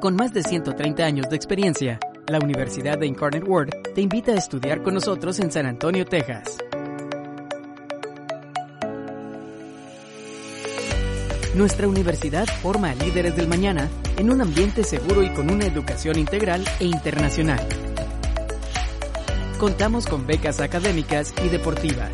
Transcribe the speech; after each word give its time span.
Con 0.00 0.14
más 0.14 0.34
de 0.34 0.42
130 0.42 1.04
años 1.04 1.26
de 1.30 1.36
experiencia, 1.36 1.98
la 2.28 2.38
Universidad 2.38 2.98
de 2.98 3.06
Incarnate 3.06 3.44
Word 3.44 3.70
te 3.94 4.02
invita 4.02 4.32
a 4.32 4.36
estudiar 4.36 4.82
con 4.82 4.92
nosotros 4.92 5.40
en 5.40 5.50
San 5.50 5.64
Antonio, 5.64 6.04
Texas. 6.04 6.58
Nuestra 11.54 11.88
universidad 11.88 12.46
forma 12.46 12.90
a 12.90 12.94
líderes 12.94 13.36
del 13.36 13.48
mañana 13.48 13.88
en 14.18 14.30
un 14.30 14.42
ambiente 14.42 14.84
seguro 14.84 15.22
y 15.22 15.30
con 15.30 15.50
una 15.50 15.64
educación 15.64 16.18
integral 16.18 16.62
e 16.78 16.84
internacional. 16.84 17.66
Contamos 19.58 20.06
con 20.06 20.26
becas 20.26 20.60
académicas 20.60 21.32
y 21.42 21.48
deportivas. 21.48 22.12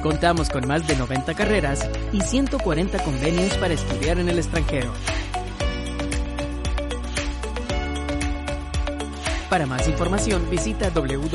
Contamos 0.00 0.48
con 0.48 0.66
más 0.68 0.86
de 0.86 0.94
90 0.94 1.34
carreras 1.34 1.90
y 2.12 2.20
140 2.20 3.02
convenios 3.02 3.56
para 3.58 3.74
estudiar 3.74 4.20
en 4.20 4.28
el 4.28 4.38
extranjero. 4.38 4.92
Para 9.52 9.66
más 9.66 9.86
información 9.86 10.48
visita 10.48 10.88
www.uiw.edu. 10.88 11.32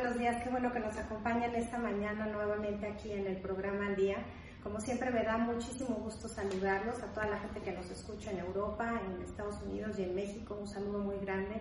buenos 0.00 0.16
días. 0.16 0.40
Qué 0.44 0.50
bueno 0.50 0.72
que 0.72 0.78
nos 0.78 0.96
acompañan 0.96 1.56
esta 1.56 1.76
mañana 1.76 2.26
nuevamente 2.26 2.86
aquí 2.86 3.10
en 3.10 3.26
el 3.26 3.36
programa 3.38 3.86
Al 3.86 3.96
Día. 3.96 4.18
Como 4.62 4.78
siempre 4.78 5.10
me 5.10 5.24
da 5.24 5.36
muchísimo 5.38 5.96
gusto 5.96 6.28
saludarlos 6.28 7.02
a 7.02 7.12
toda 7.12 7.26
la 7.26 7.38
gente 7.40 7.60
que 7.62 7.72
nos 7.72 7.90
escucha 7.90 8.30
en 8.30 8.38
Europa, 8.38 8.92
en 9.04 9.20
Estados 9.22 9.60
Unidos 9.62 9.98
y 9.98 10.04
en 10.04 10.14
México. 10.14 10.54
Un 10.54 10.68
saludo 10.68 11.00
muy 11.00 11.18
grande. 11.18 11.60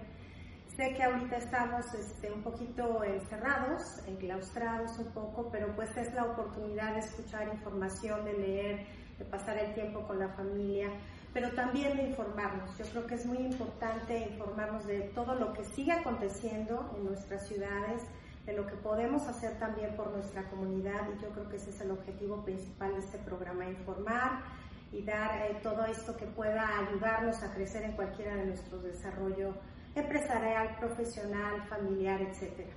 Sé 0.76 0.94
que 0.94 1.02
ahorita 1.02 1.38
estamos 1.38 1.92
este, 1.96 2.32
un 2.32 2.44
poquito 2.44 3.04
encerrados, 3.04 4.04
enclaustrados 4.06 5.00
un 5.00 5.12
poco, 5.14 5.50
pero 5.52 5.76
pues 5.76 5.98
es 5.98 6.14
la 6.14 6.26
oportunidad 6.26 6.94
de 6.94 7.00
escuchar 7.00 7.48
información, 7.48 8.24
de 8.24 8.34
leer, 8.34 8.86
de 9.18 9.26
pasar 9.26 9.58
el 9.58 9.74
tiempo 9.74 10.04
con 10.06 10.20
la 10.20 10.30
familia, 10.30 10.92
pero 11.34 11.50
también 11.54 11.98
de 11.98 12.04
informarnos. 12.04 12.78
Yo 12.78 12.86
creo 12.86 13.08
que 13.08 13.16
es 13.16 13.26
muy 13.26 13.40
importante 13.40 14.30
informarnos 14.30 14.86
de 14.86 15.10
todo 15.16 15.34
lo 15.34 15.54
que 15.54 15.64
sigue 15.64 15.94
aconteciendo 15.94 16.94
en 16.96 17.06
nuestras 17.06 17.48
ciudades, 17.48 18.04
de 18.48 18.54
lo 18.54 18.66
que 18.66 18.76
podemos 18.78 19.28
hacer 19.28 19.60
también 19.60 19.96
por 19.98 20.10
nuestra 20.10 20.50
comunidad 20.50 21.02
y 21.14 21.22
yo 21.22 21.30
creo 21.32 21.50
que 21.50 21.58
ese 21.58 21.70
es 21.70 21.82
el 21.82 21.92
objetivo 21.92 22.44
principal 22.46 22.94
de 22.94 23.00
este 23.00 23.18
programa, 23.18 23.66
informar 23.66 24.42
y 24.94 25.04
dar 25.04 25.42
eh, 25.42 25.60
todo 25.62 25.84
esto 25.84 26.16
que 26.16 26.26
pueda 26.28 26.80
ayudarnos 26.80 27.44
a 27.44 27.54
crecer 27.54 27.84
en 27.84 27.92
cualquiera 27.92 28.36
de 28.36 28.46
nuestros 28.46 28.82
desarrollos 28.84 29.54
empresarial, 29.96 30.78
profesional, 30.80 31.62
familiar, 31.68 32.22
etc. 32.22 32.68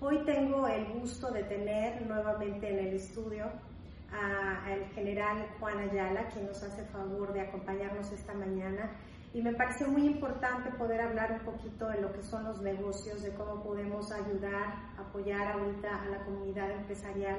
Hoy 0.00 0.24
tengo 0.24 0.66
el 0.66 0.86
gusto 0.94 1.30
de 1.30 1.42
tener 1.42 2.06
nuevamente 2.06 2.70
en 2.72 2.86
el 2.86 2.94
estudio 2.94 3.46
al 4.10 4.86
general 4.94 5.46
Juan 5.60 5.78
Ayala, 5.78 6.28
quien 6.28 6.46
nos 6.46 6.62
hace 6.62 6.84
favor 6.84 7.34
de 7.34 7.42
acompañarnos 7.42 8.10
esta 8.12 8.32
mañana. 8.32 8.90
Y 9.34 9.42
me 9.42 9.52
pareció 9.52 9.88
muy 9.88 10.06
importante 10.06 10.70
poder 10.70 11.00
hablar 11.02 11.32
un 11.32 11.40
poquito 11.40 11.88
de 11.88 12.00
lo 12.00 12.12
que 12.12 12.22
son 12.22 12.44
los 12.44 12.60
negocios, 12.62 13.22
de 13.22 13.34
cómo 13.34 13.62
podemos 13.62 14.10
ayudar, 14.10 14.74
apoyar 14.96 15.52
ahorita 15.52 16.02
a 16.02 16.06
la 16.06 16.24
comunidad 16.24 16.70
empresarial. 16.70 17.38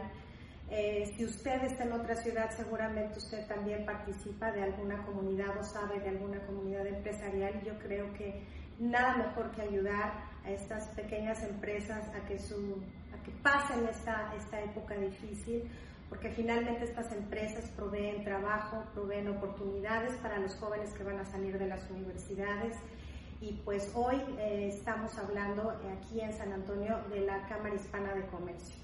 Eh, 0.69 1.11
si 1.17 1.25
usted 1.25 1.63
está 1.63 1.83
en 1.85 1.93
otra 1.93 2.15
ciudad, 2.15 2.51
seguramente 2.51 3.17
usted 3.17 3.47
también 3.47 3.85
participa 3.85 4.51
de 4.51 4.61
alguna 4.61 5.03
comunidad 5.03 5.57
o 5.57 5.63
sabe 5.63 5.99
de 5.99 6.09
alguna 6.09 6.39
comunidad 6.45 6.85
empresarial. 6.85 7.59
Yo 7.63 7.77
creo 7.79 8.13
que 8.13 8.45
nada 8.77 9.17
mejor 9.17 9.49
que 9.51 9.63
ayudar 9.63 10.13
a 10.45 10.51
estas 10.51 10.87
pequeñas 10.89 11.41
empresas 11.43 12.07
a 12.15 12.25
que, 12.27 12.37
su, 12.37 12.83
a 13.13 13.23
que 13.23 13.31
pasen 13.41 13.87
esta, 13.87 14.31
esta 14.35 14.61
época 14.61 14.95
difícil 14.95 15.63
porque 16.09 16.31
finalmente 16.31 16.85
estas 16.85 17.11
empresas 17.11 17.69
proveen 17.75 18.23
trabajo, 18.23 18.83
proveen 18.93 19.27
oportunidades 19.27 20.13
para 20.15 20.39
los 20.39 20.55
jóvenes 20.55 20.91
que 20.93 21.03
van 21.03 21.19
a 21.19 21.25
salir 21.25 21.57
de 21.59 21.67
las 21.67 21.89
universidades. 21.91 22.75
Y 23.41 23.53
pues 23.63 23.91
hoy 23.93 24.17
eh, 24.39 24.69
estamos 24.73 25.17
hablando 25.17 25.69
aquí 25.69 26.19
en 26.19 26.33
San 26.33 26.51
Antonio 26.51 26.99
de 27.09 27.21
la 27.21 27.47
Cámara 27.47 27.75
Hispana 27.75 28.13
de 28.15 28.25
Comercio. 28.25 28.75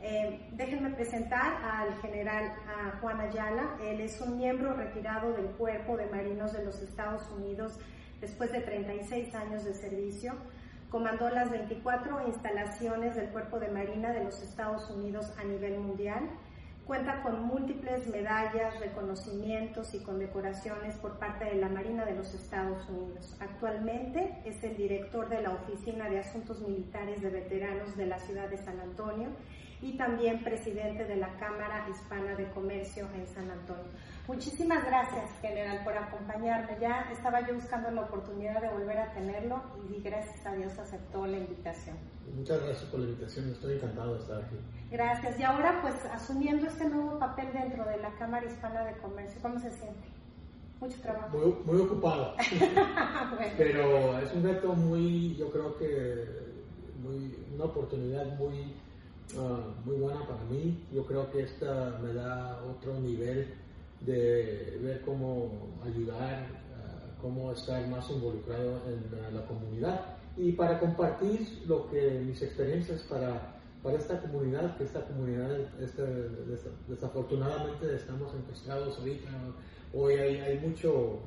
Eh, 0.00 0.50
déjenme 0.52 0.90
presentar 0.90 1.62
al 1.64 1.94
general 2.02 2.52
Juan 3.00 3.20
Ayala. 3.20 3.76
Él 3.80 4.00
es 4.00 4.20
un 4.20 4.36
miembro 4.36 4.74
retirado 4.74 5.32
del 5.32 5.46
Cuerpo 5.52 5.96
de 5.96 6.06
Marinos 6.06 6.52
de 6.52 6.64
los 6.64 6.82
Estados 6.82 7.30
Unidos 7.30 7.78
después 8.20 8.50
de 8.50 8.60
36 8.60 9.32
años 9.36 9.64
de 9.64 9.72
servicio. 9.74 10.34
Comandó 10.90 11.30
las 11.30 11.50
24 11.50 12.26
instalaciones 12.26 13.14
del 13.14 13.28
Cuerpo 13.28 13.60
de 13.60 13.68
Marina 13.68 14.12
de 14.12 14.24
los 14.24 14.42
Estados 14.42 14.90
Unidos 14.90 15.32
a 15.38 15.44
nivel 15.44 15.78
mundial 15.78 16.28
Cuenta 16.86 17.22
con 17.22 17.46
múltiples 17.46 18.08
medallas, 18.08 18.78
reconocimientos 18.80 19.94
y 19.94 20.00
condecoraciones 20.00 20.96
por 20.96 21.16
parte 21.18 21.44
de 21.44 21.54
la 21.54 21.68
Marina 21.68 22.04
de 22.04 22.16
los 22.16 22.34
Estados 22.34 22.88
Unidos. 22.88 23.36
Actualmente 23.38 24.42
es 24.44 24.62
el 24.64 24.76
director 24.76 25.28
de 25.28 25.42
la 25.42 25.50
Oficina 25.50 26.10
de 26.10 26.18
Asuntos 26.18 26.60
Militares 26.60 27.22
de 27.22 27.30
Veteranos 27.30 27.96
de 27.96 28.06
la 28.06 28.18
ciudad 28.18 28.48
de 28.48 28.58
San 28.58 28.80
Antonio 28.80 29.28
y 29.80 29.96
también 29.96 30.42
presidente 30.42 31.04
de 31.04 31.16
la 31.16 31.36
Cámara 31.38 31.86
Hispana 31.88 32.34
de 32.34 32.50
Comercio 32.50 33.08
en 33.14 33.26
San 33.28 33.48
Antonio. 33.48 33.84
Muchísimas 34.26 34.84
gracias, 34.84 35.30
general, 35.40 35.84
por 35.84 35.96
acompañarme. 35.96 36.78
Ya 36.80 37.08
estaba 37.12 37.46
yo 37.46 37.54
buscando 37.54 37.90
la 37.92 38.02
oportunidad 38.02 38.60
de 38.60 38.68
volver 38.68 38.98
a 38.98 39.12
tenerlo 39.12 39.62
y 39.88 40.00
gracias 40.00 40.44
a 40.46 40.54
Dios 40.54 40.76
aceptó 40.78 41.26
la 41.26 41.38
invitación. 41.38 41.96
Muchas 42.34 42.60
gracias 42.62 42.90
por 42.90 43.00
la 43.00 43.06
invitación, 43.06 43.50
estoy 43.50 43.74
encantado 43.74 44.14
de 44.14 44.20
estar 44.20 44.42
aquí. 44.42 44.56
Gracias. 44.92 45.40
Y 45.40 45.42
ahora, 45.42 45.80
pues, 45.80 45.94
asumiendo 46.12 46.66
este 46.66 46.86
nuevo 46.86 47.18
papel 47.18 47.48
dentro 47.54 47.82
de 47.86 47.96
la 47.96 48.10
Cámara 48.16 48.44
Hispana 48.44 48.84
de 48.84 48.92
Comercio, 48.98 49.40
¿cómo 49.40 49.58
se 49.58 49.70
siente? 49.70 50.06
Mucho 50.80 51.00
trabajo. 51.00 51.38
Muy, 51.38 51.54
muy 51.64 51.80
ocupado, 51.86 52.34
Bueno, 52.50 53.52
pero 53.56 54.18
es 54.18 54.34
un 54.34 54.42
reto 54.42 54.74
muy, 54.74 55.34
yo 55.36 55.50
creo 55.50 55.78
que 55.78 56.28
muy, 57.02 57.34
una 57.54 57.64
oportunidad 57.64 58.36
muy, 58.36 58.74
ah, 59.38 59.72
muy 59.86 59.96
buena 59.96 60.26
para 60.26 60.44
mí. 60.44 60.84
Yo 60.92 61.06
creo 61.06 61.30
que 61.30 61.44
esta 61.44 61.98
me 62.02 62.12
da 62.12 62.60
otro 62.62 63.00
nivel 63.00 63.54
de 64.00 64.78
ver 64.82 65.00
cómo 65.02 65.70
ayudar, 65.86 66.46
ah, 66.76 67.16
cómo 67.20 67.52
estar 67.52 67.86
más 67.88 68.10
involucrado 68.10 68.82
en 68.86 69.04
ah, 69.24 69.30
la 69.32 69.46
comunidad 69.46 70.00
y 70.36 70.52
para 70.52 70.78
compartir 70.78 71.62
lo 71.66 71.88
que 71.90 72.22
mis 72.26 72.42
experiencias 72.42 73.02
para, 73.02 73.61
para 73.82 73.96
esta 73.98 74.20
comunidad, 74.20 74.76
que 74.76 74.84
esta 74.84 75.00
comunidad 75.06 75.50
este, 75.80 76.02
des- 76.02 76.66
desafortunadamente 76.88 77.94
estamos 77.96 78.32
encostados 78.34 78.98
ahorita, 78.98 79.28
hoy 79.92 80.14
hay, 80.14 80.36
hay 80.38 80.58
mucho, 80.60 81.20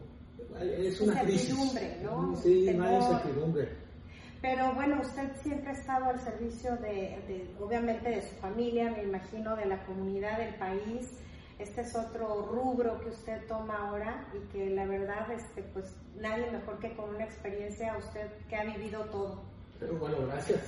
hay- 0.57 0.88
es 0.88 1.02
una 1.02 1.22
crisis. 1.22 1.56
¿no? 2.02 2.36
Sí, 2.38 2.72
no 2.74 2.84
hay 2.84 2.90
Temor. 2.98 3.12
incertidumbre. 3.12 3.69
Pero 4.42 4.74
bueno, 4.75 5.02
usted 5.02 5.31
siempre 5.42 5.69
ha 5.69 5.74
estado 5.74 6.06
al 6.06 6.19
servicio 6.19 6.75
de, 6.78 7.19
de, 7.28 7.50
obviamente, 7.60 8.10
de 8.10 8.22
su 8.22 8.36
familia, 8.36 8.92
me 8.92 9.04
imagino, 9.04 9.56
de 9.56 9.66
la 9.66 9.84
comunidad 9.86 10.38
del 10.38 10.56
país. 10.56 11.19
este 11.58 11.81
es 11.81 11.96
otro 11.96 12.50
rubro 12.51 13.00
que 13.00 13.10
usted 13.10 13.48
toma 13.48 13.88
ahora 13.88 14.28
y 14.34 14.40
que 14.51 14.69
la 14.72 14.86
verdad, 14.86 15.31
este, 15.31 15.63
pues 15.74 15.96
nadie 16.19 16.51
mejor 16.51 16.80
que 16.80 16.94
con 16.96 17.16
una 17.16 17.24
experiencia 17.24 17.96
usted 17.98 18.28
que 18.50 18.56
ha 18.58 18.66
vivido 18.66 19.06
todo. 19.06 19.42
Bueno, 20.00 20.18
gracias. 20.27 20.62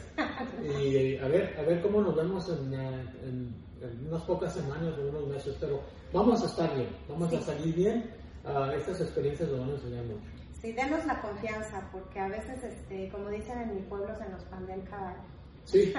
Y 0.64 1.18
a 1.18 1.28
ver, 1.28 1.56
a 1.58 1.62
ver 1.64 1.82
cómo 1.82 2.02
nos 2.02 2.16
vemos 2.16 2.50
en, 2.50 2.74
en, 2.74 3.56
en 3.82 4.08
unas 4.08 4.24
pocas 4.24 4.54
semanas 4.54 4.94
o 4.98 5.10
unos 5.10 5.28
meses, 5.28 5.56
pero 5.60 5.82
vamos 6.12 6.44
a 6.44 6.46
estar 6.46 6.76
bien, 6.76 6.90
vamos 7.08 7.34
a 7.34 7.42
salir 7.42 7.74
bien. 7.74 8.12
Ah, 8.46 8.72
estas 8.76 9.02
experiencias 9.02 9.50
nos 9.50 9.60
van 9.60 9.70
a 9.70 9.74
enseñar 9.74 10.06
mucho. 10.06 10.24
Sí, 10.62 10.72
denos 10.72 11.06
la 11.06 11.22
confianza, 11.22 11.88
porque 11.92 12.20
a 12.20 12.28
veces, 12.28 12.64
este, 12.64 13.10
como 13.10 13.30
dicen 13.30 13.60
en 13.60 13.76
mi 13.76 13.82
pueblo, 13.82 14.16
se 14.18 14.28
nos 14.30 14.44
pandea 14.46 14.76
el 14.76 14.84
caballo. 14.84 15.22
Sí, 15.66 15.94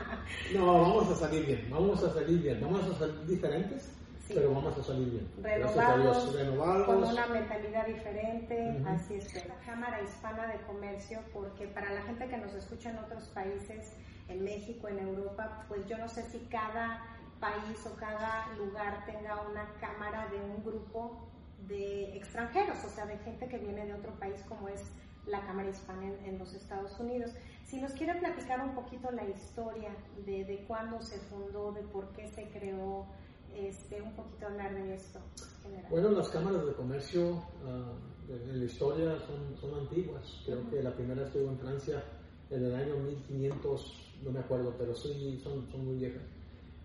no, 0.54 0.66
vamos 0.66 1.10
a 1.10 1.14
salir 1.16 1.46
bien, 1.46 1.68
vamos 1.70 2.02
a 2.02 2.12
salir 2.12 2.42
bien, 2.42 2.60
vamos 2.60 2.84
a 2.84 2.98
salir 2.98 3.26
diferentes, 3.26 3.90
Sí. 4.26 4.32
pero 4.34 4.54
vamos 4.54 4.78
a 4.78 4.82
salir 4.82 5.10
bien. 5.10 5.28
Renovados, 5.42 6.02
Dios, 6.02 6.34
renovados. 6.34 6.86
con 6.86 7.04
una 7.04 7.26
mentalidad 7.26 7.86
diferente, 7.86 8.82
así 8.86 9.14
es. 9.14 9.46
La 9.46 9.54
Cámara 9.66 10.00
Hispana 10.00 10.46
de 10.46 10.58
Comercio, 10.62 11.18
porque 11.32 11.66
para 11.66 11.92
la 11.92 12.00
gente 12.02 12.26
que 12.28 12.36
nos 12.38 12.54
escucha 12.54 12.90
en 12.90 12.98
otros 12.98 13.24
países, 13.34 13.92
en 14.28 14.42
México, 14.42 14.88
en 14.88 14.98
Europa, 14.98 15.66
pues 15.68 15.86
yo 15.86 15.98
no 15.98 16.08
sé 16.08 16.22
si 16.22 16.38
cada 16.50 17.04
país 17.38 17.84
o 17.84 17.94
cada 17.96 18.48
lugar 18.56 19.04
tenga 19.04 19.42
una 19.50 19.68
cámara 19.78 20.28
de 20.28 20.38
un 20.38 20.64
grupo 20.64 21.28
de 21.68 22.16
extranjeros, 22.16 22.82
o 22.84 22.88
sea, 22.88 23.04
de 23.06 23.18
gente 23.18 23.48
que 23.48 23.58
viene 23.58 23.84
de 23.84 23.94
otro 23.94 24.12
país 24.12 24.42
como 24.48 24.68
es 24.68 24.90
la 25.26 25.40
Cámara 25.40 25.68
Hispana 25.68 26.04
en, 26.04 26.24
en 26.24 26.38
los 26.38 26.54
Estados 26.54 26.98
Unidos. 26.98 27.32
Si 27.64 27.80
nos 27.80 27.92
quiere 27.92 28.14
platicar 28.14 28.60
un 28.60 28.74
poquito 28.74 29.10
la 29.10 29.24
historia 29.24 29.90
de, 30.24 30.44
de 30.44 30.64
cuándo 30.66 31.00
se 31.02 31.18
fundó, 31.18 31.72
de 31.72 31.82
por 31.82 32.08
qué 32.12 32.28
se 32.28 32.44
creó, 32.50 33.06
este, 33.56 34.02
un 34.02 34.12
poquito 34.14 34.46
hablar 34.46 34.74
de 34.74 34.94
esto. 34.94 35.18
general. 35.62 35.86
Bueno, 35.90 36.10
las 36.10 36.28
cámaras 36.28 36.66
de 36.66 36.72
comercio 36.72 37.42
ah, 37.66 37.92
en 38.28 38.58
la 38.58 38.64
historia 38.64 39.18
son, 39.20 39.56
son 39.60 39.80
antiguas. 39.80 40.42
Creo 40.44 40.68
que 40.70 40.82
la 40.82 40.94
primera 40.94 41.24
estuvo 41.24 41.50
en 41.50 41.58
Francia 41.58 42.02
en 42.50 42.64
el 42.64 42.74
año 42.74 42.96
1500, 42.96 44.12
no 44.22 44.30
me 44.30 44.40
acuerdo, 44.40 44.74
pero 44.78 44.94
sí 44.94 45.40
son, 45.42 45.70
son 45.70 45.84
muy 45.86 45.96
viejas. 45.96 46.22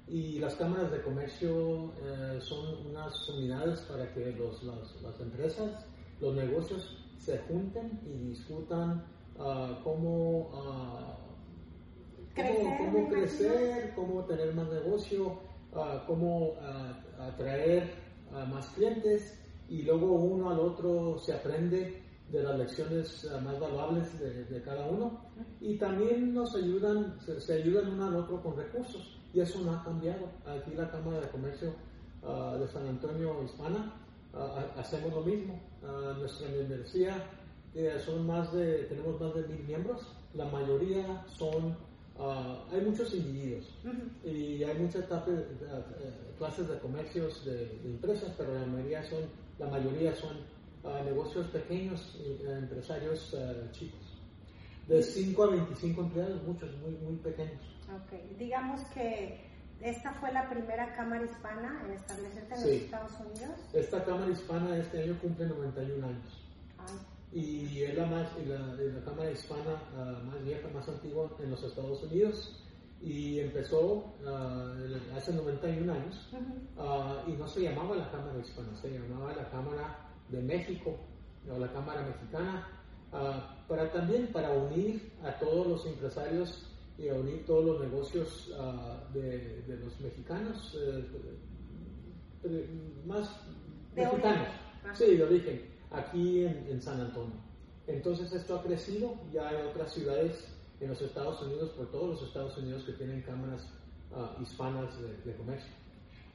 Y 0.07 0.39
las 0.39 0.56
cámaras 0.56 0.92
de 0.92 1.01
comercio 1.01 1.94
eh, 2.01 2.39
son 2.42 2.88
unas 2.88 3.30
unidades 3.30 3.81
para 3.81 4.12
que 4.13 4.31
los, 4.31 4.63
las, 4.63 5.01
las 5.01 5.19
empresas, 5.19 5.86
los 6.19 6.33
negocios 6.33 6.98
se 7.19 7.38
junten 7.39 8.00
y 8.06 8.30
discutan 8.30 9.06
ah, 9.38 9.80
cómo, 9.83 10.50
ah, 10.54 11.18
Crecer, 12.33 12.77
cómo, 12.77 12.92
cómo 12.92 13.10
crecer, 13.10 13.94
cómo 13.95 14.25
tener 14.25 14.54
más 14.56 14.69
negocio, 14.69 15.39
ah, 15.75 16.04
cómo 16.07 16.54
ah, 16.62 17.00
atraer 17.19 17.92
a 18.33 18.45
más 18.45 18.68
clientes 18.69 19.39
y 19.68 19.83
luego 19.83 20.13
uno 20.13 20.50
al 20.50 20.60
otro 20.60 21.18
se 21.19 21.33
aprende 21.33 22.04
de 22.31 22.44
las 22.44 22.57
lecciones 22.60 23.27
ah, 23.31 23.39
más 23.42 23.60
valuables 23.60 24.19
de, 24.19 24.45
de 24.45 24.62
cada 24.62 24.88
uno 24.88 25.19
y 25.62 25.77
también 25.77 26.33
nos 26.33 26.56
ayudan, 26.56 27.19
se, 27.21 27.39
se 27.42 27.54
ayudan 27.54 27.92
uno 27.94 28.06
al 28.07 28.16
otro 28.18 28.42
con 28.42 28.56
recursos 28.56 29.19
y 29.33 29.39
eso 29.42 29.60
no 29.62 29.74
ha 29.74 29.83
cambiado. 29.83 30.27
Aquí 30.45 30.71
la 30.75 30.89
Cámara 30.89 31.19
de 31.21 31.27
Comercio 31.30 31.74
ah, 32.24 32.56
de 32.60 32.68
San 32.68 32.88
Antonio 32.88 33.44
Hispana 33.44 33.94
ha- 34.33 34.80
hacemos 34.80 35.12
lo 35.13 35.21
mismo. 35.21 35.60
Ah, 35.83 36.16
nuestra 36.19 36.50
membresía 36.50 37.24
eh, 37.74 37.98
son 38.04 38.25
más 38.27 38.51
de, 38.54 38.83
tenemos 38.86 39.19
más 39.21 39.33
de 39.36 39.48
mil 39.48 39.63
miembros, 39.66 40.01
la 40.33 40.45
mayoría 40.45 41.24
son, 41.27 41.75
ah, 42.19 42.66
hay 42.71 42.81
muchos 42.81 43.13
individuos 43.13 43.66
Ujú. 43.83 44.27
y 44.30 44.63
hay 44.63 44.77
muchas 44.77 45.07
tape- 45.10 45.31
eh, 45.62 46.33
clases 46.38 46.68
de 46.68 46.77
comercios 46.80 47.45
de, 47.45 47.54
de 47.68 47.89
empresas, 47.89 48.33
pero 48.38 48.54
la 48.54 48.66
mayoría 48.66 49.04
son, 49.04 49.21
la 49.57 49.68
mayoría 49.68 50.13
son 50.16 50.38
ah, 50.83 51.01
negocios 51.06 51.48
pequeños, 51.48 52.16
y, 52.19 52.44
eh, 52.45 52.57
empresarios 52.57 53.33
eh, 53.38 53.68
chicos. 53.71 54.00
De 54.88 55.04
5 55.04 55.44
a 55.44 55.48
25 55.51 56.01
empleados, 56.01 56.42
muchos 56.44 56.75
muy, 56.77 56.92
muy 56.92 57.16
pequeños. 57.18 57.62
Ok, 57.95 58.38
digamos 58.39 58.81
que 58.94 59.39
esta 59.81 60.13
fue 60.16 60.31
la 60.33 60.50
primera 60.50 60.94
cámara 60.95 61.24
hispana 61.24 61.83
en 61.86 61.94
establecerse 61.94 62.54
en 62.54 62.60
Sí. 62.60 62.66
los 62.68 62.81
Estados 62.81 63.12
Unidos. 63.19 63.60
Esta 63.74 64.04
Cámara 64.04 64.31
Hispana 64.31 64.77
este 64.77 65.04
año 65.04 65.18
cumple 65.21 65.45
91 65.48 66.07
años 66.07 66.44
Ay, 66.80 66.95
y 67.31 67.84
es 67.84 67.96
la, 67.96 68.06
más, 68.08 68.28
la, 68.48 68.58
la 68.58 69.04
Cámara 69.06 69.31
Hispana 69.31 69.81
ah, 69.96 70.22
más 70.26 70.44
vieja, 70.44 70.68
más 70.74 70.88
antigua 70.90 71.30
en 71.40 71.52
los 71.52 71.64
Estados 71.64 72.04
Unidos 72.04 72.66
y 73.02 73.40
empezó 73.40 74.16
ah, 74.26 74.74
hace 75.16 75.34
91 75.34 75.94
años. 75.94 76.30
Ah, 76.78 77.24
y 77.28 77.31
no 77.34 77.48
se 77.48 77.62
llamaba 77.62 77.96
la 77.96 78.10
Cámara 78.12 78.40
Hispana, 78.40 78.76
se 78.76 78.92
llamaba 78.92 79.34
la 79.34 79.50
Cámara 79.50 80.10
de 80.30 80.42
México 80.42 80.98
o 81.50 81.60
la 81.60 81.72
Cámara 81.72 82.04
Mexicana, 82.04 82.68
para 83.68 83.92
también 83.92 84.28
para 84.31 84.52
unir 84.52 85.14
a 85.24 85.31
todos 85.40 85.66
los 85.66 85.86
empresarios 85.88 86.68
y 86.98 87.10
a 87.10 87.16
unir 87.16 87.44
todos 87.46 87.66
los 87.66 87.80
negocios 87.80 88.54
de, 89.14 89.64
de 89.64 89.78
los 89.78 90.00
mexicanos, 90.00 90.78
eh, 92.44 92.70
más 93.06 93.30
De 93.96 94.04
mexicanos, 94.04 94.48
origen. 94.84 94.96
Sí, 94.96 95.16
de 95.16 95.24
origen, 95.24 95.62
aquí 95.92 96.46
en, 96.46 96.68
en 96.70 96.82
San 96.82 97.00
Antonio. 97.02 97.36
Entonces 97.88 98.32
esto 98.34 98.60
ha 98.60 98.64
crecido, 98.64 99.16
ya 99.32 99.50
hay 99.50 99.68
otras 99.68 99.94
ciudades 99.94 100.48
en 100.80 100.90
los 100.90 101.02
Estados 101.02 101.42
Unidos, 101.42 101.72
por 101.72 101.90
todos 101.92 102.10
los 102.12 102.24
Estados 102.28 102.58
Unidos 102.58 102.84
que 102.86 102.94
tienen 102.94 103.22
cámaras 103.22 103.68
ah, 104.14 104.36
hispanas 104.42 105.00
de, 105.02 105.18
de 105.32 105.36
comercio. 105.38 105.72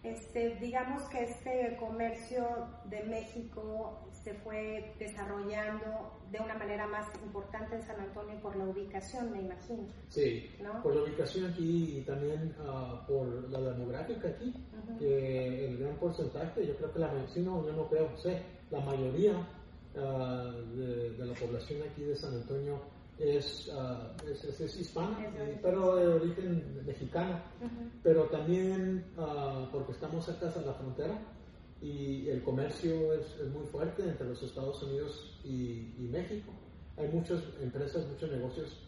Este, 0.02 0.56
digamos 0.56 1.02
que 1.04 1.22
este 1.24 1.78
comercio 1.80 2.46
de 2.90 3.04
México 3.04 4.06
se 4.12 4.34
fue 4.34 4.92
desarrollando 4.98 6.20
de 6.30 6.40
una 6.40 6.54
manera 6.56 6.86
más 6.86 7.06
importante 7.24 7.76
en 7.76 7.82
San 7.82 7.98
Antonio 7.98 8.38
por 8.42 8.54
la 8.54 8.64
ubicación, 8.66 9.32
me 9.32 9.40
imagino. 9.40 9.84
Sí, 10.08 10.50
¿No? 10.62 10.82
por 10.82 10.94
la 10.94 11.04
ubicación 11.04 11.50
aquí 11.50 11.98
y 11.98 12.00
también 12.02 12.54
ah, 12.66 13.02
por 13.08 13.48
la 13.48 13.60
demográfica 13.60 14.28
aquí, 14.28 14.54
Ujú. 14.76 14.98
que 14.98 15.68
el 15.68 15.78
gran 15.78 15.96
porcentaje, 15.96 16.66
yo 16.66 16.76
creo 16.76 16.92
que 16.92 16.98
la 16.98 17.12
medicina, 17.12 17.52
yo 17.64 17.72
no 17.72 17.88
creo, 17.88 18.14
sé, 18.18 18.42
la 18.70 18.80
mayoría 18.80 19.34
ah, 19.96 20.52
de, 20.74 21.10
de 21.10 21.24
la 21.26 21.34
población 21.34 21.82
aquí 21.90 22.02
de 22.02 22.16
San 22.16 22.34
Antonio 22.34 22.80
es, 23.18 23.70
ah, 23.72 24.12
es, 24.28 24.44
es- 24.44 24.60
es 24.60 24.76
hispana, 24.80 25.16
eh, 25.36 25.58
pero 25.62 25.96
de 25.96 26.06
origen 26.08 26.82
mexicano, 26.84 27.40
Ujú. 27.60 27.90
pero 28.02 28.24
también 28.24 29.04
ah, 29.18 29.68
porque 29.72 29.92
estamos 29.92 30.24
cerca 30.24 30.46
de 30.46 30.66
la 30.66 30.74
frontera 30.74 31.18
y 31.80 32.28
el 32.28 32.42
comercio 32.42 33.12
es, 33.14 33.26
es 33.40 33.48
muy 33.50 33.66
fuerte 33.66 34.02
entre 34.02 34.26
los 34.28 34.42
Estados 34.42 34.82
Unidos 34.82 35.38
y, 35.44 35.92
y 35.98 36.08
México. 36.10 36.52
Hay 36.96 37.08
muchas 37.08 37.42
empresas, 37.60 38.06
muchos 38.06 38.30
negocios 38.30 38.80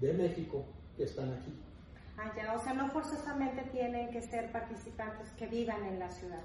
de 0.00 0.14
México 0.14 0.64
que 0.96 1.04
están 1.04 1.32
aquí. 1.32 1.52
Ah, 2.16 2.32
ya, 2.36 2.54
o 2.54 2.62
sea, 2.62 2.74
no 2.74 2.88
forzosamente 2.90 3.62
tienen 3.72 4.10
que 4.10 4.22
ser 4.22 4.50
participantes 4.52 5.30
que 5.38 5.46
vivan 5.46 5.84
en 5.84 5.98
la 5.98 6.08
ciudad. 6.10 6.42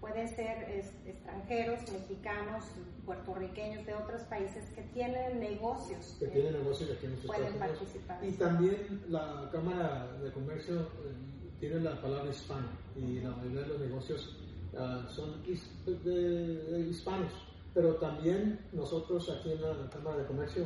Pueden 0.00 0.28
ser 0.28 0.62
extranjeros, 1.06 1.80
mexicanos, 1.92 2.64
puertorriqueños 3.04 3.84
de 3.84 3.94
otros 3.94 4.22
países 4.22 4.70
que 4.70 4.82
tienen 4.94 5.40
negocios. 5.40 6.16
que 6.20 6.26
eh, 6.26 6.28
tienen 6.28 6.52
negocios 6.52 6.90
aquí 6.96 7.06
en 7.06 7.12
los 7.16 7.26
pueden 7.26 7.52
Estados 7.54 7.78
participar. 7.78 8.24
Y 8.24 8.32
también 8.32 9.02
la 9.08 9.48
Cámara 9.50 10.06
de 10.22 10.30
Comercio 10.32 10.80
eh, 10.82 11.56
tiene 11.58 11.80
la 11.80 12.00
palabra 12.00 12.30
hispano 12.30 12.68
y 12.94 13.20
la 13.20 13.30
mayoría 13.30 13.62
de 13.62 13.66
los 13.68 13.80
negocios 13.80 14.36
ah, 14.78 15.04
son 15.08 15.42
his- 15.46 15.84
de- 15.84 15.98
de 16.64 16.80
hispanos. 16.88 17.32
Pero 17.74 17.96
también 17.96 18.60
nosotros 18.72 19.28
aquí 19.30 19.52
en 19.52 19.62
la 19.62 19.90
Cámara 19.90 20.18
de 20.18 20.26
Comercio, 20.26 20.64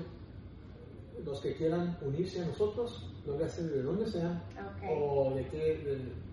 los 1.24 1.40
que 1.40 1.54
quieran 1.56 1.96
unirse 2.02 2.42
a 2.42 2.46
nosotros, 2.46 3.10
no 3.26 3.38
le 3.38 3.44
hacen 3.46 3.68
de 3.68 3.82
dónde 3.82 4.06
sean 4.06 4.42
Ok. 4.52 4.82
o 4.90 5.34
de 5.34 5.46
qué, 5.48 5.56
de- 5.78 6.31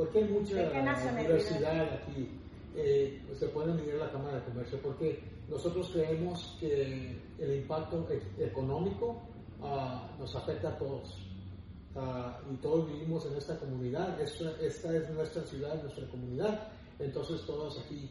porque 0.00 0.20
hay 0.20 0.24
mucha 0.30 0.70
diversidad 1.18 1.92
aquí. 1.92 2.26
Eh, 2.74 3.20
se 3.38 3.48
pueden 3.48 3.72
unir 3.72 3.96
a 3.96 4.06
la 4.06 4.10
Cámara 4.10 4.36
de 4.36 4.44
Comercio 4.44 4.78
porque 4.82 5.22
nosotros 5.46 5.90
creemos 5.92 6.56
que 6.58 7.18
el 7.38 7.54
impacto 7.56 8.08
económico 8.38 9.20
ah, 9.62 10.08
nos 10.18 10.34
afecta 10.34 10.68
a 10.68 10.78
todos. 10.78 11.18
Ah, 11.94 12.40
y 12.50 12.56
todos 12.62 12.90
vivimos 12.90 13.26
en 13.26 13.36
esta 13.36 13.58
comunidad, 13.58 14.18
esta, 14.18 14.52
esta 14.62 14.96
es 14.96 15.10
nuestra 15.10 15.42
ciudad, 15.42 15.82
nuestra 15.82 16.06
comunidad, 16.08 16.68
entonces 16.98 17.44
todos 17.44 17.78
aquí 17.80 18.08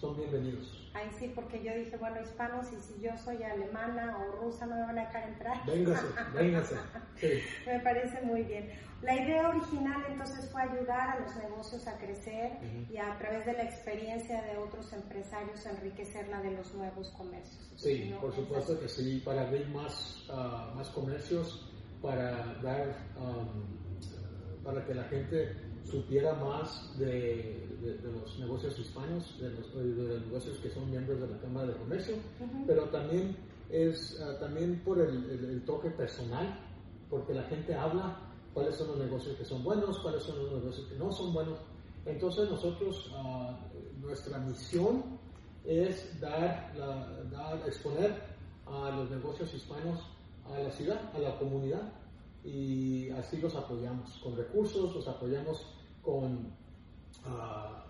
son 0.00 0.16
bienvenidos. 0.16 0.77
Ahí 0.94 1.08
sí, 1.18 1.32
porque 1.34 1.62
yo 1.62 1.74
dije, 1.74 1.96
bueno, 1.96 2.20
hispanos, 2.20 2.66
y 2.72 2.80
si 2.80 3.00
yo 3.00 3.16
soy 3.18 3.42
alemana 3.42 4.18
o 4.18 4.36
rusa, 4.42 4.66
no 4.66 4.76
me 4.76 4.82
van 4.82 4.98
a 4.98 5.06
dejar 5.06 5.28
entrar. 5.28 5.66
Véngase, 5.66 6.06
véngase. 6.34 6.76
Sí. 7.16 7.42
Me 7.66 7.80
parece 7.80 8.20
muy 8.22 8.42
bien. 8.42 8.70
La 9.02 9.14
idea 9.14 9.48
original 9.48 10.02
entonces 10.08 10.50
fue 10.50 10.60
ayudar 10.62 11.10
a 11.10 11.20
los 11.20 11.36
negocios 11.36 11.86
a 11.86 11.96
crecer 11.98 12.58
y 12.90 12.96
a 12.96 13.16
través 13.18 13.46
de 13.46 13.52
la 13.52 13.62
experiencia 13.62 14.42
de 14.42 14.56
otros 14.56 14.92
empresarios 14.92 15.64
enriquecer 15.66 16.26
la 16.28 16.42
de 16.42 16.50
los 16.50 16.74
nuevos 16.74 17.08
comercios. 17.10 17.70
Sí, 17.76 18.08
¿No? 18.10 18.20
por 18.20 18.34
supuesto 18.34 18.80
que 18.80 18.88
sí, 18.88 19.22
para 19.24 19.42
abrir 19.42 19.68
más, 19.68 20.26
ah, 20.30 20.72
más 20.74 20.88
comercios, 20.88 21.70
para 22.02 22.54
dar, 22.60 22.96
um, 23.20 24.64
para 24.64 24.84
que 24.84 24.94
la 24.94 25.04
gente 25.04 25.67
supiera 25.90 26.34
más 26.34 26.98
de, 26.98 27.66
de- 27.82 27.98
de 27.98 28.12
los 28.12 28.38
negocios 28.38 28.78
hispanos, 28.78 29.38
de 29.40 29.50
los, 29.50 29.74
de 29.74 29.84
los 29.84 30.20
negocios 30.26 30.58
que 30.58 30.70
son 30.70 30.90
miembros 30.90 31.20
de 31.20 31.28
la 31.28 31.38
Cámara 31.38 31.68
de 31.68 31.74
Comercio, 31.78 32.14
pero 32.66 32.84
también 32.90 33.36
es 33.70 34.20
ah, 34.22 34.38
también 34.40 34.80
por 34.84 34.98
el, 35.00 35.30
el- 35.30 35.44
el 35.46 35.64
toque 35.64 35.90
personal, 35.90 36.58
porque 37.10 37.32
la 37.34 37.42
gente 37.44 37.74
habla 37.74 38.18
cuáles 38.54 38.76
son 38.76 38.88
los 38.88 38.98
negocios 38.98 39.36
que 39.36 39.44
son 39.44 39.62
buenos, 39.64 39.98
cuáles 40.00 40.22
son 40.22 40.38
los 40.42 40.52
negocios 40.52 40.86
que 40.88 40.96
no 40.96 41.10
son 41.12 41.32
buenos. 41.32 41.58
Entonces 42.06 42.50
nosotros, 42.50 43.10
ah, 43.14 43.58
nuestra 44.00 44.38
misión 44.38 45.02
es 45.64 46.18
dar, 46.20 46.72
la- 46.76 47.22
dar, 47.30 47.66
exponer 47.66 48.14
a 48.66 48.90
los 48.96 49.10
negocios 49.10 49.52
hispanos 49.54 50.00
a 50.44 50.58
la 50.58 50.70
ciudad, 50.70 51.00
a 51.14 51.18
la 51.18 51.38
comunidad, 51.38 51.92
y 52.44 53.10
así 53.10 53.36
los 53.38 53.54
apoyamos 53.54 54.18
con 54.22 54.36
recursos, 54.36 54.94
los 54.94 55.06
apoyamos 55.08 55.66
con, 56.02 56.52
ah, 57.24 57.84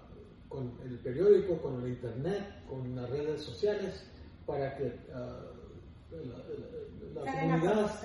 con 0.48 0.72
el 0.82 0.98
periódico, 1.00 1.58
con 1.58 1.82
el 1.82 1.88
internet, 1.90 2.44
con 2.68 2.94
las 2.96 3.08
redes 3.10 3.42
sociales, 3.42 4.02
para 4.46 4.76
que 4.76 4.92
ah, 5.14 5.40
la, 6.10 6.18
la- 7.22 7.24
la 7.24 7.32
comunidad 7.40 8.00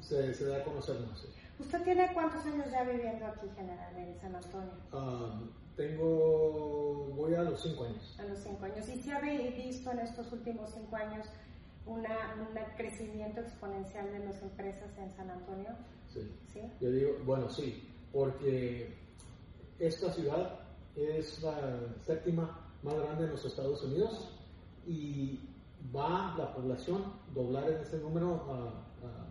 se, 0.00 0.34
se 0.34 0.44
dé 0.46 0.56
a 0.56 0.64
conocer 0.64 1.00
más. 1.00 1.24
¿Usted 1.58 1.82
tiene 1.82 2.10
cuántos 2.14 2.44
años 2.46 2.70
ya 2.70 2.84
viviendo 2.84 3.26
aquí, 3.26 3.46
general, 3.54 3.94
en 3.96 4.18
San 4.20 4.34
Antonio? 4.34 4.72
Ah, 4.92 5.40
tengo, 5.76 7.12
voy 7.16 7.34
a 7.34 7.42
los 7.42 7.60
cinco 7.62 7.84
años. 7.84 8.16
A 8.18 8.24
los 8.24 8.38
cinco 8.38 8.64
años. 8.64 8.88
¿Y 8.88 8.96
si 9.02 9.10
ha 9.10 9.20
vi- 9.20 9.48
visto 9.50 9.90
en 9.90 9.98
estos 10.00 10.32
últimos 10.32 10.70
cinco 10.70 10.96
años 10.96 11.26
una, 11.86 12.34
un 12.38 12.48
crecimiento 12.76 13.40
exponencial 13.40 14.10
de 14.12 14.20
las 14.20 14.40
empresas 14.42 14.90
en 14.98 15.10
San 15.12 15.30
Antonio? 15.30 15.70
Sí. 16.12 16.30
¿Sí? 16.52 16.60
Yo 16.80 16.90
digo, 16.90 17.10
bueno, 17.24 17.50
sí, 17.50 17.86
porque 18.12 18.94
esta 19.80 20.12
ciudad 20.12 20.60
es 20.94 21.42
la 21.42 21.80
séptima 22.04 22.60
más 22.82 22.94
grande 22.94 23.24
en 23.24 23.30
los 23.30 23.44
Estados 23.44 23.82
Unidos 23.82 24.28
y 24.86 25.40
va 25.94 26.34
la 26.36 26.54
población 26.54 27.02
doblar 27.34 27.70
en 27.70 27.80
ese 27.80 27.98
número 27.98 28.44
ah, 28.48 28.72
ah, 29.04 29.30